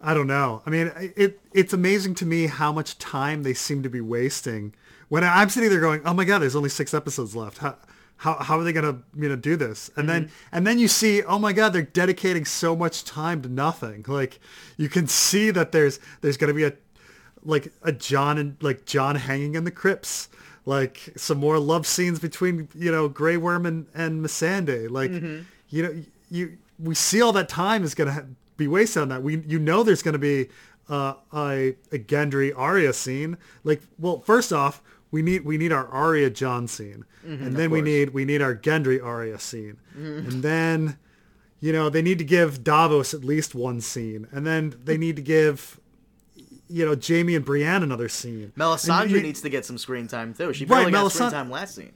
[0.05, 0.61] I don't know.
[0.67, 4.75] I mean, it it's amazing to me how much time they seem to be wasting.
[5.09, 7.57] When I'm sitting there going, "Oh my god, there's only six episodes left.
[7.57, 7.75] How
[8.17, 10.55] how, how are they gonna you know do this?" And then mm-hmm.
[10.55, 14.39] and then you see, "Oh my god, they're dedicating so much time to nothing." Like
[14.77, 16.73] you can see that there's there's gonna be a
[17.43, 20.29] like a Jon and like Jon hanging in the crypts.
[20.67, 24.87] Like some more love scenes between you know Grey Worm and and Missandei.
[24.87, 25.41] Like mm-hmm.
[25.69, 29.23] you know you we see all that time is gonna be wasted on that.
[29.23, 30.49] We you know there's gonna be
[30.89, 33.37] uh, a a Gendry Arya scene.
[33.63, 37.81] Like well, first off, we need we need our Arya Jon scene, and then we
[37.81, 40.97] need we need our Gendry Arya scene, and then
[41.59, 45.15] you know they need to give Davos at least one scene, and then they need
[45.15, 45.79] to give
[46.67, 48.51] you know Jaime and Brienne another scene.
[48.57, 50.51] Melisandre And you- needs to get some screen time too.
[50.53, 51.91] She Right, barely got screen time last scene.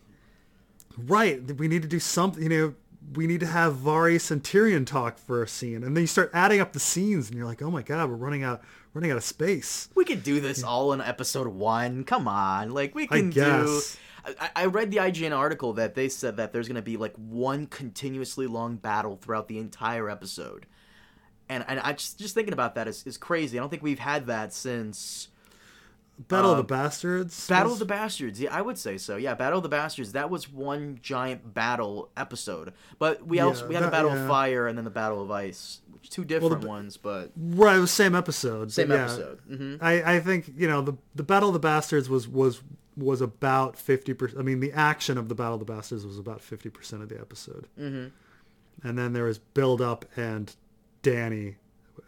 [0.98, 1.42] Right.
[1.58, 2.74] We need to do something, you know,
[3.14, 5.84] we need to have Varys and Tyrion talk for a scene.
[5.84, 8.16] And then you start adding up the scenes and you're like, oh my God, we're
[8.16, 8.62] running out,
[8.94, 9.90] running out of space.
[9.96, 12.04] We could do this all in episode one.
[12.04, 13.42] Come on, like we can do.
[13.42, 13.98] guess.
[14.40, 17.16] I, I read the IGN article that they said that there's going to be like
[17.16, 20.66] one continuously long battle throughout the entire episode,
[21.48, 23.58] and and I just just thinking about that is, is crazy.
[23.58, 25.30] I don't think we've had that since
[26.28, 27.48] Battle of Uh, the Bastards.
[27.48, 28.42] Battle was- of the Bastards.
[28.42, 29.16] Yeah, I would say so.
[29.16, 30.12] Yeah, Battle of the Bastards.
[30.12, 32.74] That was one giant battle episode.
[33.00, 34.22] But we also we had a Battle yeah.
[34.24, 37.80] of Fire and then the Battle of Ice, which two different ones, but Right, it
[37.80, 38.72] was same episode.
[38.72, 39.40] same yeah, episode.
[39.48, 42.62] hmm I, I think you know the the Battle of the Bastards was was
[42.98, 44.40] was about fifty percent.
[44.42, 47.08] I mean, the action of the Battle of the Bastards was about fifty percent of
[47.10, 48.08] the episode, hmm
[48.84, 50.54] and then there was build up and
[51.04, 51.56] Dany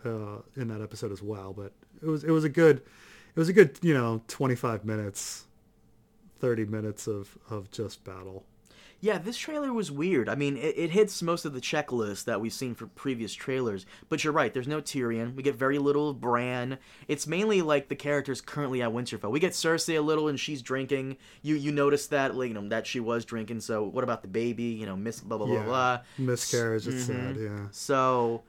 [0.06, 1.54] uh, in that episode as well.
[1.54, 1.72] But
[2.02, 2.82] it was it was a good
[3.36, 5.46] it was a good you know twenty five minutes,
[6.40, 8.46] thirty minutes of of just battle.
[9.04, 10.30] Yeah, this trailer was weird.
[10.30, 13.88] I mean, it, it hits most of the checklist that we've seen for previous trailers.
[14.10, 15.34] But you're right, there's no Tyrion.
[15.34, 16.78] We get very little of Bran.
[17.08, 19.32] It's mainly like the characters currently at Winterfell.
[19.32, 21.18] We get Cersei a little, and she's drinking.
[21.42, 23.62] You you notice that, like, you know, that she was drinking.
[23.62, 24.66] So what about the baby?
[24.66, 25.64] You know, Miss blah blah blah Yeah.
[25.66, 26.00] blah.
[26.20, 27.08] Miscarriage, it's Mhm.
[27.08, 27.38] sad.
[27.38, 27.68] Yeah.
[27.72, 28.44] So,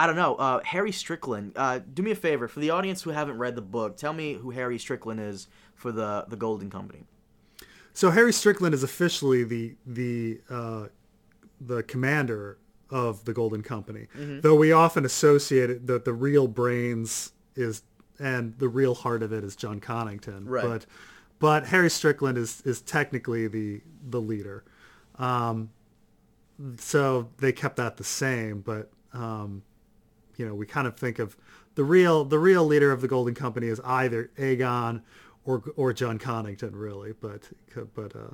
[0.00, 0.36] I don't know.
[0.36, 1.52] Uh, Harry Strickland.
[1.56, 3.96] Uh, do me a favor for the audience who haven't read the book.
[3.96, 7.04] Tell me who Harry Strickland is for the the Golden Company.
[7.92, 10.86] So Harry Strickland is officially the the uh,
[11.60, 12.58] the commander
[12.90, 14.40] of the Golden Company, Mm-hmm.
[14.40, 17.82] though we often associate it that the real brains is
[18.20, 20.42] and the real heart of it is Jon Connington.
[20.46, 20.64] Right.
[20.64, 20.86] But
[21.40, 24.64] but Harry Strickland is is technically the the leader.
[25.16, 25.70] Um,
[26.78, 29.62] so they kept that the same, but um,
[30.38, 31.36] you know we kind of think of
[31.74, 35.02] the real the real leader of the Golden Company is either Aegon
[35.44, 37.12] or or Jon Connington, really.
[37.12, 37.50] But
[37.94, 38.30] but uh,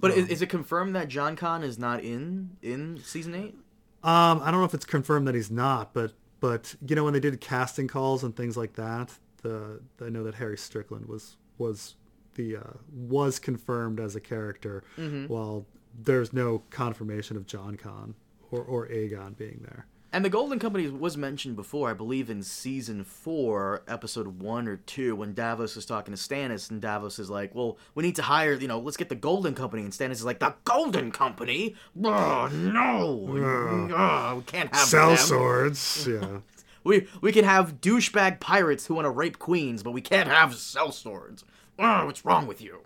[0.00, 3.54] But is, is it confirmed that Jon Con is not in in season eight?
[4.02, 7.12] um, I don't know if it's confirmed that he's not, but but you know when
[7.12, 9.12] they did casting calls and things like that,
[9.42, 11.94] the I know that Harry Strickland was was
[12.34, 14.82] the uh, was confirmed as a character,
[15.28, 18.14] while there's no confirmation of Jon Con
[18.50, 19.86] or or Aegon being there.
[20.14, 24.76] And the Golden Company was mentioned before, I believe, in season four, episode one or
[24.76, 28.22] two, when Davos is talking to Stannis, and Davos is like, "Well, we need to
[28.22, 31.76] hire, you know, let's get the Golden Company." And Stannis is like, "The Golden Company?
[32.04, 35.16] Oh, no, Ugh, we can't have Sell them.
[35.16, 36.40] swords, yeah.
[36.84, 40.56] We we can have douchebag pirates who want to rape queens, but we can't have
[40.56, 41.42] cell swords.
[41.78, 42.80] Oh, what's wrong with you?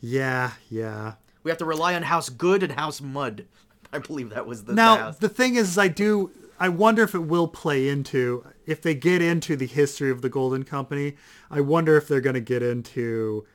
[0.00, 1.14] Yeah, yeah.
[1.42, 3.46] We have to rely on House Good and House Mud.
[3.94, 5.18] I believe that was the Now house.
[5.18, 6.30] the thing is, I do.
[6.58, 10.28] I wonder if it will play into if they get into the history of the
[10.28, 11.14] Golden Company.
[11.50, 13.46] I wonder if they're going to get into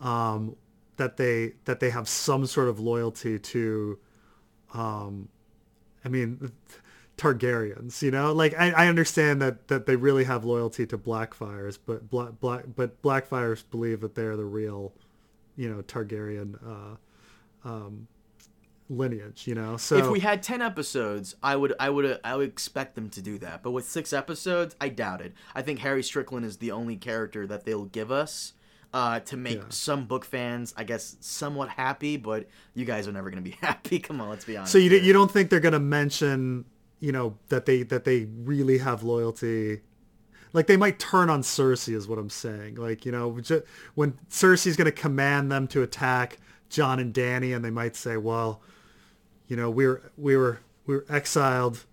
[0.00, 0.56] um,
[0.96, 3.98] that they that they have some sort of loyalty to.
[4.72, 5.28] Um,
[6.04, 6.52] I mean,
[7.16, 8.02] Targaryens.
[8.02, 12.10] You know, like I, I understand that that they really have loyalty to Blackfires, but
[12.10, 14.92] Black Black but Blackfires believe that they're the real,
[15.56, 16.58] you know, Targaryen.
[16.66, 16.96] Uh,
[17.68, 18.08] um,
[18.90, 22.48] lineage you know so if we had 10 episodes i would i would i would
[22.48, 26.02] expect them to do that but with six episodes i doubt it i think harry
[26.02, 28.52] strickland is the only character that they'll give us
[28.92, 29.64] uh, to make Yeah.
[29.70, 33.56] some book fans i guess somewhat happy but you guys are never going to be
[33.62, 35.00] happy come on let's be honest So you here.
[35.02, 36.66] you don't think they're gonna mention
[37.00, 39.80] you know that they that they really have loyalty?
[40.54, 42.76] Like they might turn on Cersei is what I'm saying.
[42.76, 43.36] Like you know
[43.94, 46.38] when Cersei's gonna command them to attack
[46.70, 48.62] Jon and Dany, and they might say, well,
[49.48, 51.84] you know we were we were we were exiled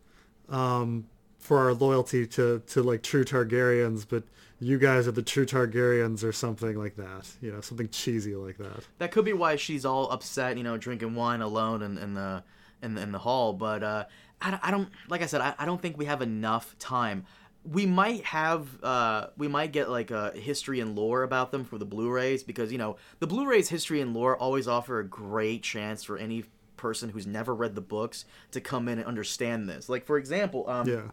[0.50, 1.08] um,
[1.40, 4.24] for our loyalty to to like true Targaryens, but
[4.60, 7.28] you guys are the true Targaryens or something like that.
[7.42, 8.86] You know something cheesy like that.
[9.00, 12.44] that could be why she's all upset you know drinking wine alone in, in the
[12.82, 14.06] in, in the hall but uh
[14.42, 17.26] I, I don't like i said I, I don't think we have enough time
[17.64, 21.78] we might have uh we might get like a history and lore about them for
[21.78, 26.04] the blu-rays because you know the blu-rays history and lore always offer a great chance
[26.04, 26.44] for any
[26.82, 30.68] person who's never read the books to come in and understand this like for example
[30.70, 31.04] um Yeah.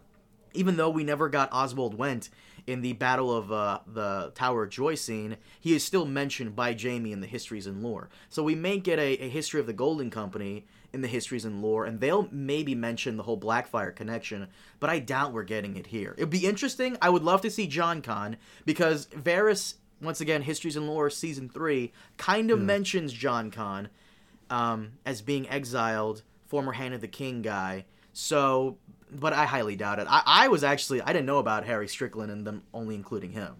[0.53, 2.29] even though we never got Oswell Whent
[2.67, 6.75] in the Battle of uh, the Tower of Joy scene, he is still mentioned by
[6.79, 8.09] Jaime in the Histories and Lore.
[8.29, 11.61] So we may get a, a history of the Golden Company in the Histories and
[11.63, 14.47] Lore, and they'll maybe mention the whole Blackfire connection,
[14.79, 16.13] but I doubt we're getting it here.
[16.17, 16.95] It'd be interesting.
[17.01, 21.49] I would love to see Jon Con, because Varys, once again, Histories and Lore Season
[21.49, 23.89] 3, kind of mentions John Con
[24.49, 27.85] um, as being exiled, former Hand of the King guy.
[28.13, 28.77] So,
[29.11, 30.07] but I highly doubt it.
[30.09, 33.55] I, I was actually I didn't know about Harry Strickland and them only including him.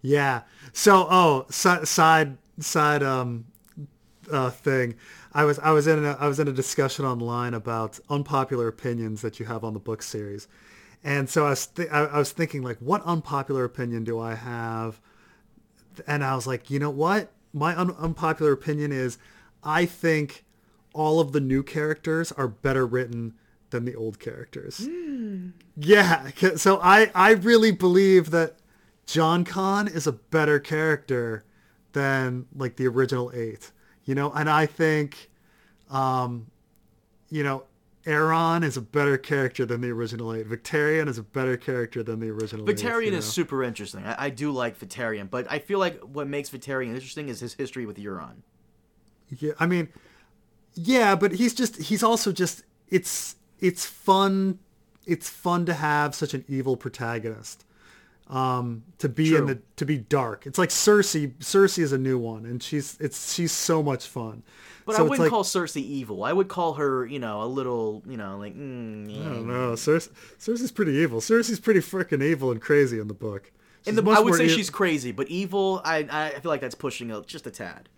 [0.00, 0.42] Yeah.
[0.72, 3.46] So, oh, si- side side um
[4.30, 4.94] uh thing.
[5.32, 9.22] I was I was in a, I was in a discussion online about unpopular opinions
[9.22, 10.48] that you have on the book series,
[11.04, 14.34] and so I was th- I, I was thinking like, what unpopular opinion do I
[14.34, 15.00] have?
[16.06, 17.30] And I was like, you know what?
[17.52, 19.18] My un- unpopular opinion is,
[19.62, 20.44] I think
[20.94, 23.34] all of the new characters are better written
[23.70, 24.88] than the old characters.
[25.76, 28.56] Yeah, So I I really believe that
[29.06, 31.44] Jon Con is a better character
[31.92, 33.72] than like the original eight.
[34.04, 35.30] You know, and I think,
[35.90, 36.46] um,
[37.28, 37.64] you know,
[38.06, 40.48] Aaron is a better character than the original eight.
[40.48, 42.64] Victarion is a better character than the original.
[42.64, 43.18] Victarion eight, you know?
[43.18, 44.04] is super interesting.
[44.04, 47.52] I, I do like Victarion, but I feel like what makes Victarion interesting is his
[47.54, 48.36] history with Euron.
[49.30, 49.88] Yeah, I mean,
[50.74, 54.58] yeah, but he's just he's also just it's it's fun
[55.06, 57.64] it's fun to have such an evil protagonist.
[58.28, 59.38] Um, to be True.
[59.38, 60.46] in the to be dark.
[60.46, 61.32] It's like Cersei.
[61.38, 64.42] Cersei is a new one, and she's it's she's so much fun.
[64.84, 66.24] But so I wouldn't like, call Cersei evil.
[66.24, 68.54] I would call her, you know, a little, you know, like.
[68.54, 69.72] Mm, I don't know.
[69.72, 71.20] Cersei, Cersei's pretty evil.
[71.20, 73.50] Cersei's pretty freaking evil and crazy in the book.
[73.86, 76.74] In the, I would say e- she's crazy, but evil, I, I feel like that's
[76.74, 77.88] pushing it just a tad.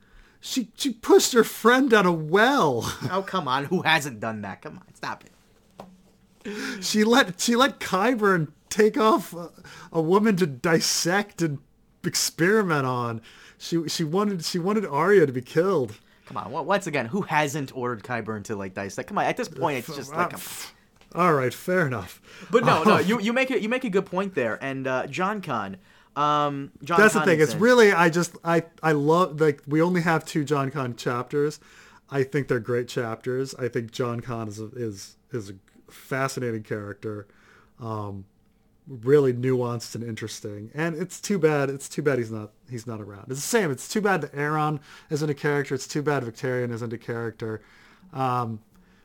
[0.40, 2.90] She she pushed her friend down a well.
[3.10, 4.62] Oh come on, who hasn't done that?
[4.62, 6.82] Come on, stop it.
[6.82, 9.50] she let she let Qyburn take off a,
[9.92, 11.58] a woman to dissect and
[12.04, 13.20] experiment on.
[13.58, 15.98] She she wanted she wanted Arya to be killed.
[16.26, 19.08] Come on, on- once again, who hasn't ordered Qyburn to like dissect?
[19.08, 20.32] Come on, at this point, it's just like.
[21.14, 22.20] All right, fair enough.
[22.52, 25.06] But no, no, you you make it you make a good point there, and uh,
[25.08, 25.76] Jon Con,
[26.16, 27.00] um, Jon.
[27.00, 27.40] That's the thing.
[27.40, 31.60] It's really I just I I love like we only have two Jon Con chapters.
[32.10, 33.54] I think they're great chapters.
[33.54, 35.54] I think Jon Con is a, is is a
[35.88, 37.28] fascinating character,
[37.78, 38.24] um,
[38.88, 40.70] really nuanced and interesting.
[40.74, 41.70] And it's too bad.
[41.70, 43.26] It's too bad he's not he's not around.
[43.30, 43.70] It's the same.
[43.70, 45.74] It's too bad that Euron isn't a character.
[45.74, 47.62] It's too bad Victarion isn't a character.
[48.12, 48.60] Um,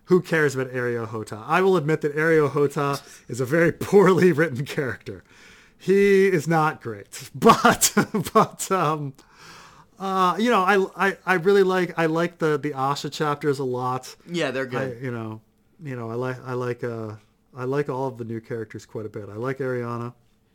[0.05, 1.43] who cares about Areo Hotah?
[1.47, 5.23] I will admit that Areo Hotah is a very poorly written character.
[5.77, 7.93] He is not great, but
[8.33, 9.13] but um,
[9.99, 13.63] uh, you know, I, I I really like I like the the Asha chapters a
[13.63, 14.15] lot.
[14.29, 15.03] Yeah, they're I good.
[15.03, 15.41] you know
[15.83, 17.15] you know I like I like uh
[17.55, 19.29] I like all of the new characters quite a bit.
[19.29, 20.13] I like Ariana.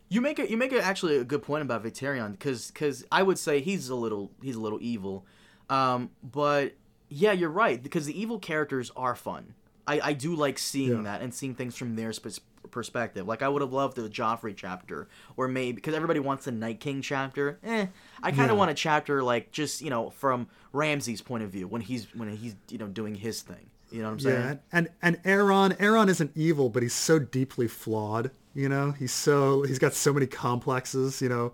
[0.08, 0.50] You make it.
[0.50, 3.94] You make it actually a good point about Victarion because I would say he's a
[3.94, 5.24] little he's a little evil,
[5.68, 6.72] um, but
[7.08, 9.54] yeah, you're right because the evil characters are fun.
[9.86, 11.02] I, I do like seeing Yeah.
[11.02, 13.26] that and seeing things from their sp- perspective.
[13.26, 16.80] Like I would have loved the Joffrey chapter, or maybe because everybody wants the Night
[16.80, 17.58] King chapter.
[17.64, 17.86] Eh,
[18.22, 18.58] I kind of Yeah.
[18.58, 22.34] want a chapter like just you know from Ramsay's point of view when he's when
[22.36, 23.70] he's you know doing his thing.
[23.90, 24.40] You know what I'm saying?
[24.40, 28.30] Yeah, and and Euron Euron isn't evil, but he's so deeply flawed.
[28.54, 31.20] You know, he's so he's got so many complexes.
[31.20, 31.52] You know,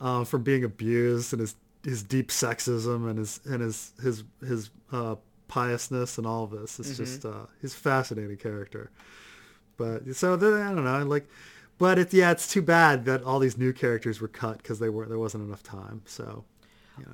[0.00, 4.70] uh, from being abused and his his deep sexism and his and his his his
[4.92, 5.16] uh,
[5.48, 6.78] piousness and all of this.
[6.80, 8.90] It's just uh, he's a fascinating character.
[9.76, 11.26] But so the, I don't know, like,
[11.78, 14.88] but it's yeah, it's too bad that all these new characters were cut because they
[14.88, 16.02] were there wasn't enough time.
[16.04, 16.44] So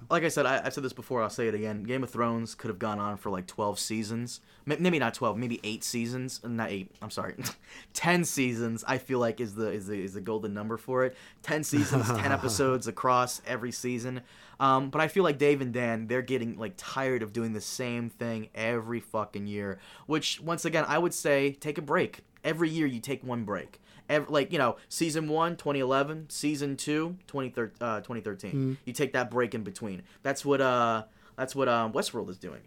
[0.09, 1.23] like I said, I, I've said this before.
[1.23, 1.85] I'll say it again.
[1.85, 5.61] Game of Thrones could have gone on for like twelve seasons, maybe not twelve, maybe
[5.65, 6.41] eight seasons.
[6.45, 6.91] Not eight.
[7.01, 7.35] I'm sorry,
[7.95, 8.85] ten seasons.
[8.87, 11.17] I feel like is the is the is the golden number for it.
[11.43, 14.21] Ten seasons, ten episodes across every season.
[14.59, 17.61] Um, but I feel like Dave and Dan, they're getting like tired of doing the
[17.61, 19.79] same thing every fucking year.
[20.07, 22.21] Which once again, I would say take a break.
[22.45, 23.81] Every year you take one break.
[24.09, 27.77] Ev like you know, season one, 2011, season two, 2013.
[27.81, 28.79] Uh, 2013.
[28.85, 30.03] You take that break in between.
[30.23, 31.05] That's what uh,
[31.37, 32.61] that's what um, Westworld is doing.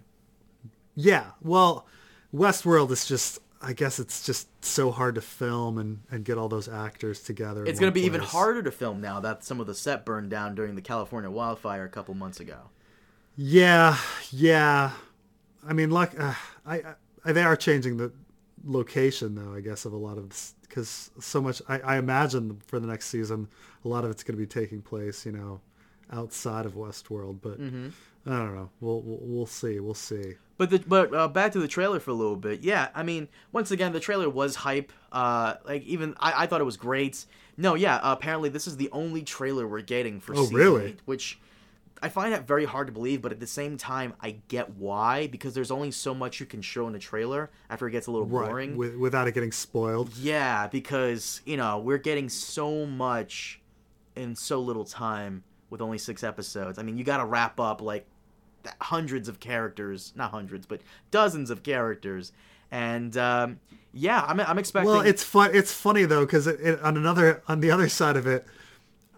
[0.96, 1.88] Yeah, well,
[2.34, 6.50] Westworld is just, I guess it's just so hard to film and, and get all
[6.50, 7.66] those actors together.
[7.66, 10.30] It's going to be even harder to film now that some of the set burned
[10.30, 12.70] down during the California wildfire a couple months ago.
[13.36, 13.98] Yeah,
[14.32, 14.92] yeah.
[15.68, 16.34] I mean, like, uh,
[16.66, 16.82] I,
[17.26, 18.12] I, they are changing the
[18.64, 21.62] location though, I guess, of a lot of this because so much.
[21.68, 23.48] I, I imagine for the next season,
[23.84, 25.62] a lot of it's going to be taking place, you know,
[26.12, 27.40] outside of Westworld.
[27.42, 27.90] But Mm-hmm.
[28.26, 28.70] I don't know.
[28.80, 29.82] We'll, we'll we'll see.
[29.82, 30.36] We'll see.
[30.58, 32.62] But the, but uh, back to the trailer for a little bit.
[32.64, 34.94] Yeah, I mean, once again, the trailer was hype.
[35.12, 37.26] Uh, like even I, I thought it was great.
[37.58, 37.98] No, yeah.
[37.98, 40.86] Uh, apparently, this is the only trailer we're getting for Oh, season really?
[40.86, 41.38] eight, which
[42.04, 43.22] I find that very hard to believe.
[43.22, 46.62] But at the same time, I get why because there's only so much you can
[46.62, 48.76] show in a trailer after it gets a little boring.
[48.76, 50.16] With, without it getting spoiled.
[50.18, 53.62] Yeah, because you know we're getting so much
[54.16, 56.78] in so little time with only six episodes.
[56.78, 58.06] I mean, you got to wrap up like
[58.82, 62.34] hundreds of characters, not hundreds, but dozens of characters,
[62.70, 63.60] and um,
[63.94, 64.92] yeah, I'm I'm expecting.
[64.92, 65.52] Well, it's fun.
[65.54, 68.46] It's funny though because it, it, on another on the other side of it,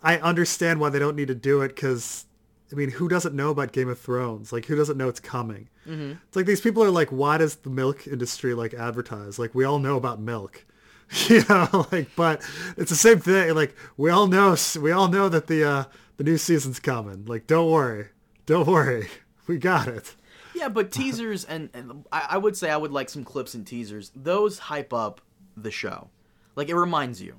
[0.04, 2.26] I understand why they don't need to do it because
[2.72, 4.52] I mean, who doesn't know about Game of Thrones?
[4.52, 5.70] Like, who doesn't know it's coming?
[5.88, 6.14] Mm-hmm.
[6.28, 9.38] It's like these people are like, why does the milk industry like advertise?
[9.38, 10.66] Like, we all know about milk,
[11.28, 11.88] you know.
[11.92, 12.42] Like, but
[12.76, 13.54] it's the same thing.
[13.54, 15.84] Like, we all know we all know that the uh,
[16.18, 17.26] the new season's coming.
[17.26, 18.08] Like, don't worry,
[18.46, 19.10] don't worry,
[19.48, 20.16] we got it.
[20.56, 23.66] yeah, but teasers and, and I, I would say I would like some clips and
[23.66, 24.12] teasers.
[24.16, 25.22] Those hype up
[25.56, 26.10] the show,
[26.56, 27.36] like it reminds you.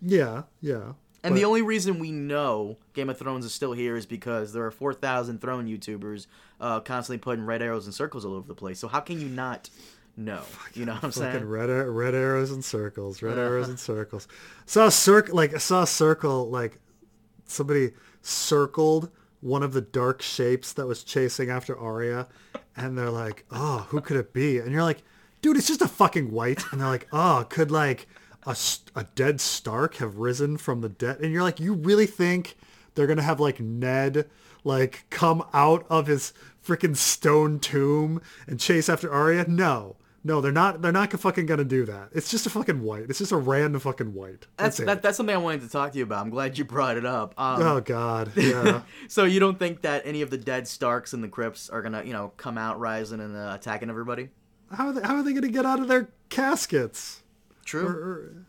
[0.00, 0.94] Yeah, yeah.
[1.24, 4.64] And the only reason we know Game of Thrones is still here is because there
[4.64, 6.26] are 4,000 Throne YouTubers
[6.60, 8.78] uh, constantly putting red arrows and circles all over the place.
[8.80, 9.70] So how can you not
[10.16, 10.42] know?
[10.74, 11.44] You know what I'm saying?
[11.44, 14.26] red red arrows and circles, red arrows and circles.
[14.66, 16.80] Saw a circle like I saw a circle like
[17.46, 17.92] somebody
[18.22, 19.10] circled
[19.40, 22.28] one of the dark shapes that was chasing after Arya,
[22.76, 25.02] and they're like, "Oh, who could it be?" And you're like,
[25.40, 28.08] "Dude, it's just a fucking white." And they're like, "Oh, could like
[28.46, 28.56] a,
[28.94, 32.56] a dead Stark have risen from the dead?" And you're like, "You really think
[32.94, 34.28] they're gonna have like Ned
[34.64, 36.32] like come out of his
[36.64, 39.96] freaking stone tomb and chase after Arya?" No.
[40.24, 40.82] No, they're not.
[40.82, 42.10] They're not fucking gonna do that.
[42.12, 43.06] It's just a fucking white.
[43.08, 44.46] It's just a random fucking white.
[44.56, 46.24] That's That's, that, that's something I wanted to talk to you about.
[46.24, 47.34] I'm glad you brought it up.
[47.36, 48.30] Um, oh god.
[48.36, 48.82] Yeah.
[49.08, 52.04] So you don't think that any of the dead Starks and the Crypts are gonna,
[52.04, 54.28] you know, come out rising and uh, attacking everybody?
[54.70, 55.02] how are they?
[55.02, 57.21] How are they gonna get out of their caskets?
[57.64, 57.86] True.
[57.86, 58.44] Or, or,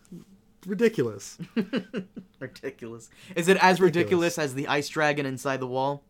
[0.66, 1.38] ridiculous.
[2.39, 3.09] ridiculous.
[3.36, 4.38] Is it as ridiculous Ridiculous.
[4.39, 6.03] as the ice dragon inside the wall?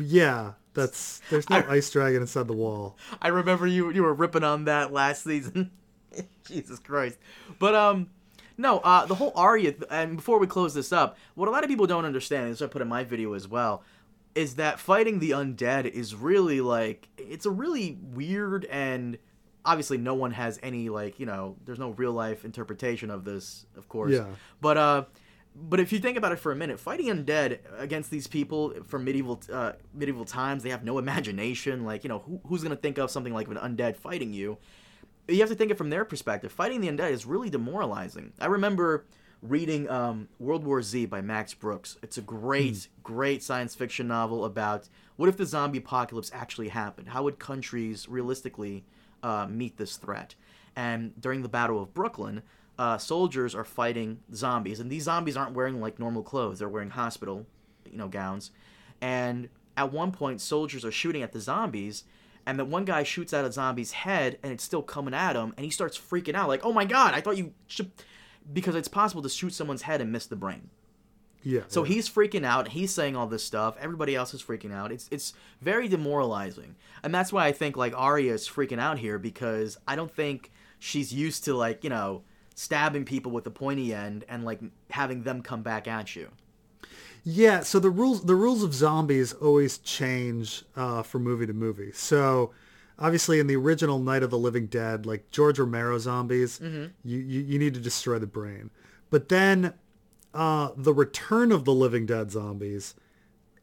[0.00, 0.52] yeah.
[0.74, 2.96] That's there's no I- ice dragon inside the wall.
[3.22, 5.70] I remember you you were ripping on that last season.
[6.44, 7.16] Jesus Christ.
[7.60, 8.08] But um
[8.58, 11.62] no, uh the whole Arya th- and before we close this up, what a lot
[11.62, 13.84] of people don't understand, as I put in my video as well,
[14.34, 19.16] is that fighting the undead is really like it's a really weird and
[19.64, 23.66] obviously no one has any like, you know, there's no real life interpretation of this,
[23.76, 24.12] of course.
[24.12, 24.26] Yeah.
[24.60, 25.04] But uh
[25.56, 29.04] but if you think about it for a minute, fighting undead against these people from
[29.04, 31.84] medieval uh, medieval times, they have no imagination.
[31.84, 34.58] Like you know, who, who's gonna think of something like an undead fighting you?
[35.28, 36.52] You have to think it from their perspective.
[36.52, 38.32] Fighting the undead is really demoralizing.
[38.40, 39.06] I remember
[39.40, 41.98] reading um, World War Z by Max Brooks.
[42.02, 47.08] It's a great, great science fiction novel about what if the zombie apocalypse actually happened?
[47.08, 48.84] How would countries realistically
[49.24, 50.36] uh, meet this threat?
[50.76, 52.42] And during the Battle of Brooklyn,
[52.78, 56.90] uh, soldiers are fighting zombies, and these zombies aren't wearing like normal clothes; they're wearing
[56.90, 57.46] hospital,
[57.90, 58.50] you know, gowns.
[59.00, 62.04] And at one point, soldiers are shooting at the zombies,
[62.46, 65.54] and the one guy shoots at a zombie's head, and it's still coming at him,
[65.56, 67.14] and he starts freaking out, like, "Oh my god!
[67.14, 67.90] I thought you should,"
[68.52, 70.70] because it's possible to shoot someone's head and miss the brain.
[71.44, 71.60] Yeah.
[71.68, 71.94] So yeah.
[71.94, 72.68] he's freaking out.
[72.68, 73.76] He's saying all this stuff.
[73.78, 74.90] Everybody else is freaking out.
[74.90, 79.18] It's it's very demoralizing, and that's why I think like Arya is freaking out here
[79.18, 82.22] because I don't think she's used to like you know
[82.54, 86.30] stabbing people with the pointy end and like having them come back at you.
[87.24, 91.92] Yeah, so the rules the rules of zombies always change uh, from movie to movie.
[91.92, 92.52] So
[92.98, 97.40] obviously in the original Night of the Living Dead, like George Romero zombies, you, you
[97.40, 98.70] you need to destroy the brain.
[99.10, 99.74] But then
[100.34, 102.94] uh, the Return of the Living Dead zombies,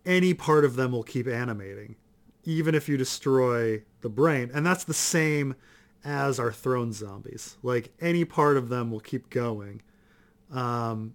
[0.06, 1.96] any part of them will keep animating,
[2.44, 5.56] even if you destroy the brain, and that's the same
[6.04, 7.58] as our throne zombies.
[7.62, 9.82] Like any part of them will keep going.
[10.52, 11.14] Um,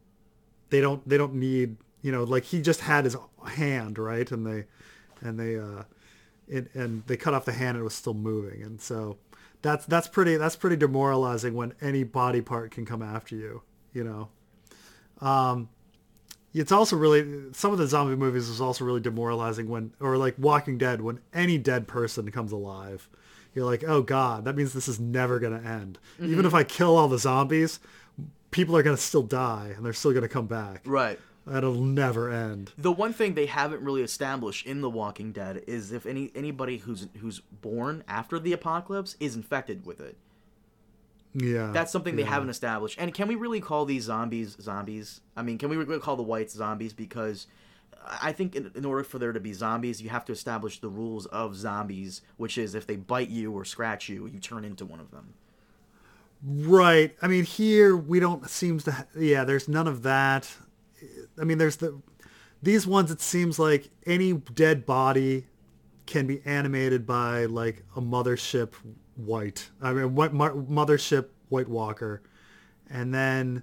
[0.71, 4.31] they don't they don't need you know like he just had his hand right?
[4.31, 4.65] And they
[5.21, 5.85] and they uh
[6.49, 8.63] it, and they cut off the hand and it was still moving.
[8.63, 9.19] And so
[9.63, 14.05] that's that's pretty that's pretty demoralizing when any body part can come after you you
[14.05, 14.29] know
[15.21, 15.69] um
[16.55, 20.35] it's also really some of the zombie movies is also really demoralizing when or like
[20.39, 23.09] walking dead when any dead person comes alive
[23.55, 26.62] you're like oh god that means this is never going to end even if i
[26.64, 27.79] kill all the zombies
[28.51, 31.19] people are going to still die and they're still going to come back Right.
[31.49, 32.73] That'll never end.
[32.77, 36.79] The one thing they haven't really established in The Walking Dead is if any anybody
[36.79, 40.17] who's who's born after the apocalypse is infected with it.
[41.39, 41.70] Yeah.
[41.70, 42.30] That's something they yeah.
[42.30, 42.99] haven't established.
[42.99, 45.20] And can we really call these zombies zombies?
[45.37, 46.95] I mean, can we really call the whites zombies?
[46.95, 47.47] Because
[48.07, 50.89] I think in, in order for there to be zombies, you have to establish the
[50.89, 54.87] rules of zombies, which is if they bite you or scratch you, you turn into
[54.87, 55.34] one of them.
[56.43, 57.14] Right.
[57.20, 58.93] I mean, here we don't seems to.
[58.93, 60.51] Ha- yeah, there's none of that.
[61.39, 62.01] I mean, there's the
[62.62, 63.11] these ones.
[63.11, 65.49] It seems like any dead body
[66.07, 68.72] can be animated by like a mothership
[69.17, 69.71] white.
[69.83, 72.23] I mean, what mothership White Walker,
[72.91, 73.62] and then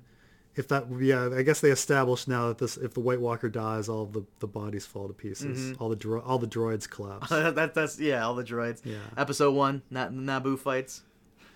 [0.56, 3.90] if that yeah, I guess they established now that this if the White Walker dies,
[3.90, 5.76] all the the bodies fall to pieces.
[5.80, 7.30] All the dro- all the droids collapse.
[7.30, 8.82] that, that's yeah, all the droids.
[8.86, 8.98] Yeah.
[9.18, 11.02] Episode one, Na- Naboo fights.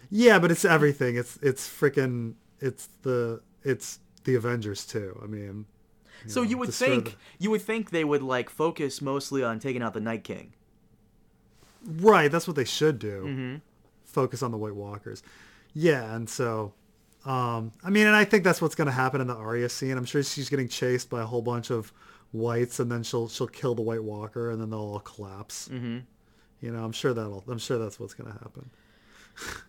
[0.10, 1.16] Yeah, but it's everything.
[1.16, 5.20] It's it's freaking it's the it's the Avengers too.
[5.24, 5.66] I mean,
[6.26, 9.60] So know, you would think the- you would think they would like focus mostly on
[9.60, 10.54] taking out the Night King.
[11.86, 12.32] right?
[12.32, 13.24] That's what they should do.
[13.26, 13.56] Mm-hmm.
[14.18, 15.22] Focus on the White Walkers.
[15.76, 16.74] Yeah, and so,
[17.24, 19.95] um, I mean, and I think that's what's going to happen in the Arya scene.
[19.95, 21.93] I'm sure she's getting chased by a whole bunch of
[22.32, 25.70] whites, and then she'll she'll kill the White Walker, and then they'll all collapse.
[25.72, 25.99] Mm-hmm.
[26.61, 28.72] You know, I'm sure that'll I'm sure that's what's going to happen.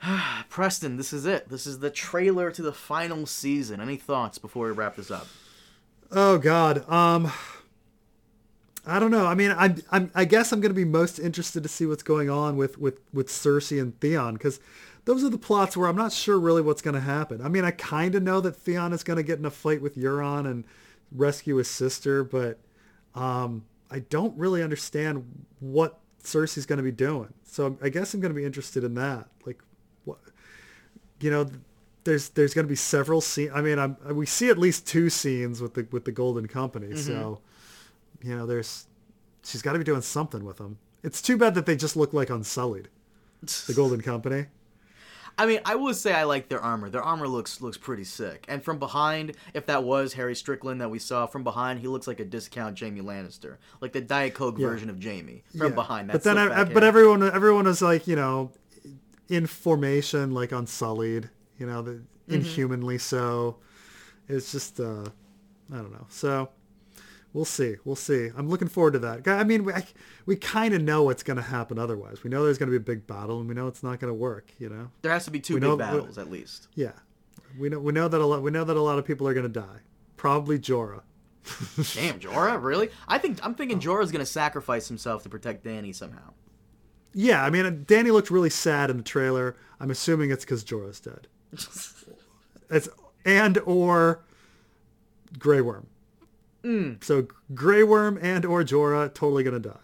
[0.49, 1.51] Preston, this is it.
[1.51, 3.82] This is the trailer to the final season.
[3.82, 5.26] Any thoughts before we wrap this up?
[6.11, 6.90] Oh God.
[6.90, 7.30] Um.
[8.89, 9.26] I don't know.
[9.26, 12.03] I mean, I'm, I'm I guess I'm going to be most interested to see what's
[12.03, 14.61] going on with with with Cersei and Theon because
[15.05, 17.41] those are the plots where I'm not sure really what's going to happen.
[17.43, 19.80] I mean, I kind of know that Theon is going to get in a fight
[19.80, 20.64] with Euron and
[21.12, 22.59] rescue his sister, but
[23.14, 27.32] um, I don't really understand what Cersei's going to be doing.
[27.45, 29.28] So I guess I'm going to be interested in that.
[29.47, 29.62] Like,
[30.05, 30.18] what,
[31.20, 31.49] you know,
[32.05, 33.53] there's there's going to be several scenes.
[33.55, 36.97] I mean, I'm, we see at least two scenes with the with the Golden Company.
[36.97, 37.41] So,
[38.23, 38.87] you know, there's
[39.45, 40.79] she's got to be doing something with them.
[41.03, 42.89] It's too bad that they just look like Unsullied,
[43.66, 44.47] the Golden Company.
[45.41, 46.91] I mean, I will say I like their armor.
[46.91, 48.45] Their armor looks looks pretty sick.
[48.49, 52.09] And from behind, if that was Harry Strickland that we saw from behind, he looks
[52.09, 55.75] like a discount Jaime Lannister, like the Diet Coke version of Jaime from Yeah.
[55.75, 56.09] behind.
[56.11, 58.51] That but then, slick I, but everyone everyone is like you know,
[59.29, 61.31] in formation like Unsullied.
[61.59, 61.91] You know, the,
[62.29, 62.35] Mm-hmm.
[62.35, 63.57] inhumanly so.
[64.29, 65.05] It's just uh,
[65.73, 66.05] I don't know.
[66.11, 66.51] So
[67.39, 67.76] we'll see.
[67.84, 68.30] We'll see.
[68.36, 69.28] I'm looking forward to that.
[69.28, 69.86] I mean, we, I,
[70.26, 72.24] we kind of know what's going to happen otherwise.
[72.24, 74.11] We know there's going to be a big battle, and we know it's not going
[74.11, 74.51] to work.
[74.59, 74.91] You know.
[75.03, 76.66] there has to be two we big know- battles at least.
[76.74, 76.93] Yeah.
[77.57, 79.34] We know we know that a lot we know that a lot of people are
[79.34, 79.80] going to die.
[80.16, 81.03] Probably Jorah.
[81.95, 82.91] Damn, Jorah, really?
[83.07, 86.32] I think I'm thinking Jorah's gonna sacrifice himself to protect Dany somehow.
[87.14, 89.57] Yeah, I mean, uh, Dany looked really sad in the trailer.
[89.80, 91.28] I'm assuming it's because Jorah's dead.
[92.70, 92.86] It's
[93.24, 94.20] and or
[95.39, 95.86] Grey Worm.
[96.65, 97.03] Mm.
[97.03, 99.77] So Grey Worm and or Jorah totally gonna die.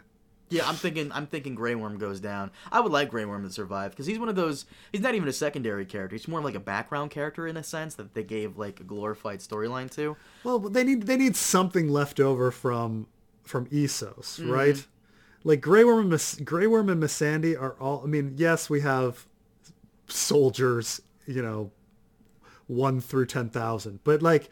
[0.50, 2.50] Yeah, I'm thinking I'm thinking Grey Worm goes down.
[2.70, 4.66] I would like Grey Worm to survive because he's one of those.
[4.92, 6.14] He's not even a secondary character.
[6.14, 9.40] He's more like a background character in a sense that they gave like a glorified
[9.40, 10.16] storyline to.
[10.44, 13.06] Well, they need they need something left over from
[13.42, 14.50] from Essos, mm-hmm.
[14.50, 14.86] right?
[15.44, 18.02] Like Grey Worm and Miss, Grey Worm and Missandei are all.
[18.04, 19.26] I mean, yes, we have
[20.08, 21.70] soldiers, you know,
[22.66, 24.50] one through ten thousand, but like,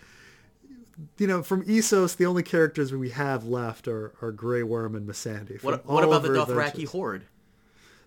[1.18, 5.08] you know, from Essos, the only characters we have left are, are Grey Worm and
[5.08, 5.62] Missandei.
[5.62, 6.90] What, what about the Dothraki adventures.
[6.90, 7.24] horde?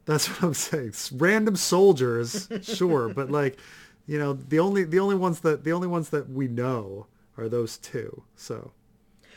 [0.05, 0.93] That's what I'm saying.
[1.13, 3.57] Random soldiers, sure, but like,
[4.05, 7.07] you know, the only the only ones that the only ones that we know
[7.37, 8.23] are those two.
[8.35, 8.71] So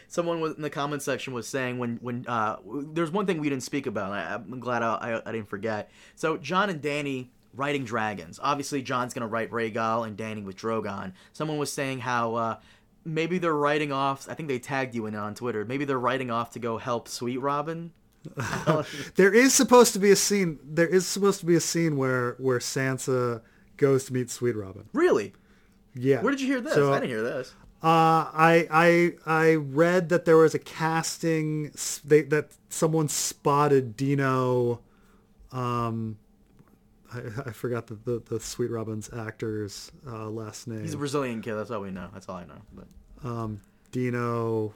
[0.08, 2.56] Someone in the comment section was saying when when uh,
[2.92, 4.12] there's one thing we didn't speak about.
[4.12, 5.90] And I, I'm glad I, I, I didn't forget.
[6.16, 8.38] So Jon and Dany writing dragons.
[8.42, 11.12] Obviously, Jon's gonna write Rhaegal and Dany with Drogon.
[11.32, 12.34] Someone was saying how.
[12.34, 12.56] Uh,
[13.04, 14.28] Maybe they're writing off.
[14.28, 15.64] I think they tagged you in on Twitter.
[15.64, 17.92] Maybe they're writing off to go help Sweet Robin.
[19.14, 20.58] there is supposed to be a scene.
[20.62, 23.42] There is supposed to be a scene where where Sansa
[23.76, 24.88] goes to meet Sweet Robin.
[24.92, 25.32] Really?
[25.94, 26.20] Yeah.
[26.20, 26.74] Where did you hear this?
[26.74, 27.54] So, I didn't hear this.
[27.82, 31.72] Uh, I I I read that there was a casting
[32.04, 34.80] they, that someone spotted Dino.
[35.52, 36.18] Um,
[37.12, 40.82] I, I forgot the, the, the Sweet Robin's actor's uh, last name.
[40.82, 41.54] He's a Brazilian kid.
[41.54, 42.08] That's all we know.
[42.12, 42.60] That's all I know.
[42.72, 44.74] But um, Dino.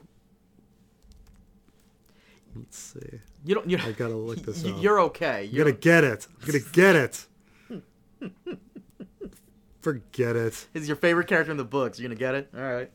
[2.55, 3.19] Let's see.
[3.45, 3.69] you don't.
[3.69, 4.81] You, I gotta look this up.
[4.81, 5.47] You're okay.
[5.47, 6.27] I'm You're, gonna get it.
[6.41, 7.25] I'm gonna get it.
[9.81, 10.67] Forget it.
[10.73, 11.99] He's your favorite character in the books.
[11.99, 12.49] You're gonna get it.
[12.55, 12.89] All right.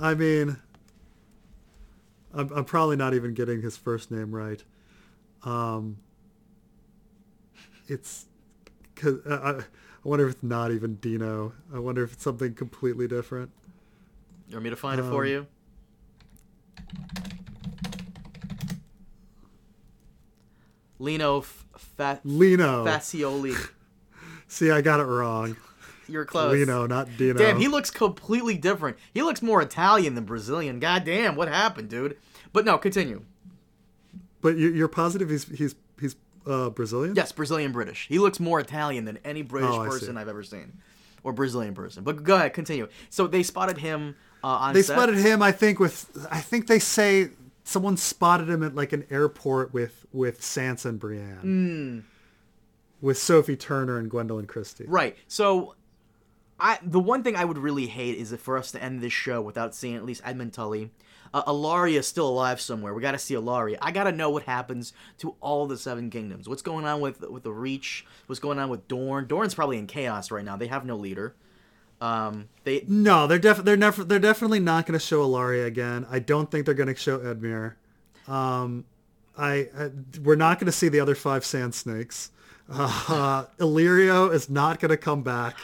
[0.00, 0.56] I mean,
[2.34, 4.62] I'm, I'm probably not even getting his first name right.
[5.44, 5.98] Um,
[7.88, 8.26] it's
[9.02, 11.52] cause I, I I wonder if it's not even Dino.
[11.74, 13.50] I wonder if it's something completely different.
[14.48, 15.46] You want me to find it for Um, you?
[20.98, 21.64] Lino F-
[21.96, 22.84] Fa- Lino.
[22.84, 23.56] Facioli.
[24.48, 25.56] See, I got it wrong.
[26.08, 26.52] You're close.
[26.52, 27.38] Lino, not Dino.
[27.38, 28.98] Damn, he looks completely different.
[29.14, 30.78] He looks more Italian than Brazilian.
[30.78, 32.18] God damn, what happened, dude?
[32.52, 33.24] But no, continue.
[34.42, 35.74] But you- you're positive he's he's
[36.46, 37.14] uh, Brazilian?
[37.14, 38.06] Yes, Brazilian British.
[38.08, 40.78] He looks more Italian than any British Oh, person I've ever seen,
[41.22, 42.04] or Brazilian person.
[42.04, 42.88] But go ahead, continue.
[43.10, 44.94] So they spotted him uh, on They set.
[44.94, 47.30] spotted him, I think, with I think they say
[47.64, 51.98] someone spotted him at like an airport with with Sansa and Brienne, Hmm.
[53.00, 54.84] with Sophie Turner and Gwendoline Christie.
[54.88, 55.16] Right.
[55.28, 55.74] So,
[56.58, 59.12] I the one thing I would really hate is if for us to end this
[59.12, 60.90] show without seeing at least Edmure Tully.
[61.34, 62.92] Uh, Ellaria is still alive somewhere.
[62.92, 63.78] We got to see Ellaria.
[63.80, 66.48] I got to know what happens to all the Seven Kingdoms.
[66.48, 68.04] What's going on with with the Reach?
[68.26, 69.26] What's going on with Dorne?
[69.26, 70.56] Dorne's probably in chaos right now.
[70.56, 71.34] They have no leader.
[72.02, 76.04] Um, they No, they're def- they're never they're definitely not going to show Ellaria again.
[76.10, 77.74] I don't think they're going to show Edmure.
[78.28, 78.84] Um,
[79.38, 79.90] I, I
[80.22, 82.30] we're not going to see the other five Sand Snakes.
[82.70, 85.56] Uh, Illyrio is not going to come back.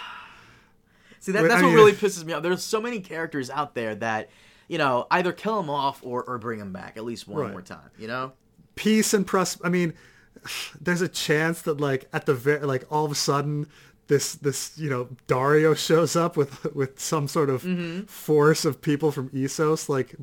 [1.21, 2.43] See that, that's I what mean- really pisses me off.
[2.43, 4.29] There's so many characters out there that
[4.69, 7.51] you know either kill them off or, or bring them back at least one Right.
[7.53, 7.91] more time.
[7.99, 8.33] You know,
[8.77, 9.59] Peace and pros.
[9.65, 9.95] I mean,
[10.81, 13.67] there's a chance that like at the very like all of a sudden
[14.07, 18.05] this this you know Daario shows up with with some sort of Mm-hmm.
[18.07, 20.15] force of people from Essos like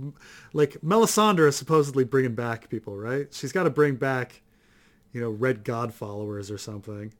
[0.53, 4.41] like Melisandre is supposedly bringing back people right she's got to bring back
[5.13, 7.13] you know Red God followers or something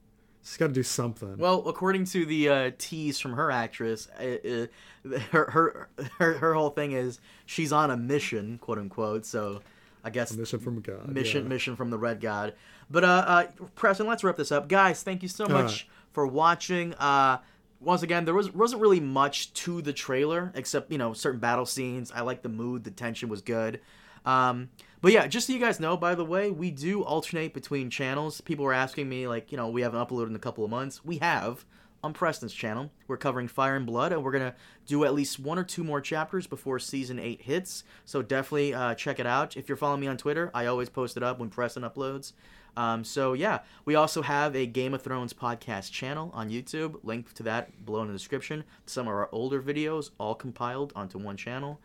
[0.45, 4.67] she's got to do something Well, according to the uh, tease from her actress, uh,
[5.03, 5.89] uh, her, her
[6.19, 9.25] her her whole thing is she's on a mission, quote unquote.
[9.25, 9.61] So,
[10.03, 11.49] I guess mission from God mission yeah.
[11.49, 12.53] mission from the Red God.
[12.89, 13.43] But uh, uh,
[13.75, 15.01] Preston, let's wrap this up, guys.
[15.03, 16.93] Thank you so much for watching.
[16.93, 17.39] Uh,
[17.79, 21.65] once again, there was wasn't really much to the trailer except you know certain battle
[21.65, 22.11] scenes.
[22.11, 23.81] I like the mood, the tension was good.
[24.25, 24.69] Um,
[25.05, 28.41] but yeah, just so you guys know, by the way, we do alternate between channels.
[28.41, 31.05] People were asking me like, you know, we haven't uploaded in a couple of months.
[31.05, 31.63] We have
[32.03, 32.89] on Preston's channel.
[33.07, 34.55] We're covering Fire and Blood, and we're gonna
[34.87, 37.83] do at least one or two more chapters before season eight hits.
[38.03, 39.55] So definitely uh, check it out.
[39.55, 42.33] If you're following me on Twitter, I always post it up when Preston uploads.
[42.75, 46.97] Um, so yeah, we also have a Game of Thrones podcast channel on YouTube.
[47.03, 48.63] Link to that below in the description.
[48.87, 51.79] Some of our older videos, all compiled onto one channel.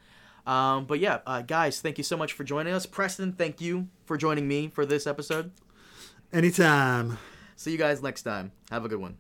[0.51, 2.84] Um, but yeah, uh, guys, thank you so much for joining us.
[2.84, 5.53] Preston, thank you for joining me for this episode.
[6.32, 7.18] anytime
[7.55, 8.51] See you guys next time.
[8.70, 9.16] Have a good one.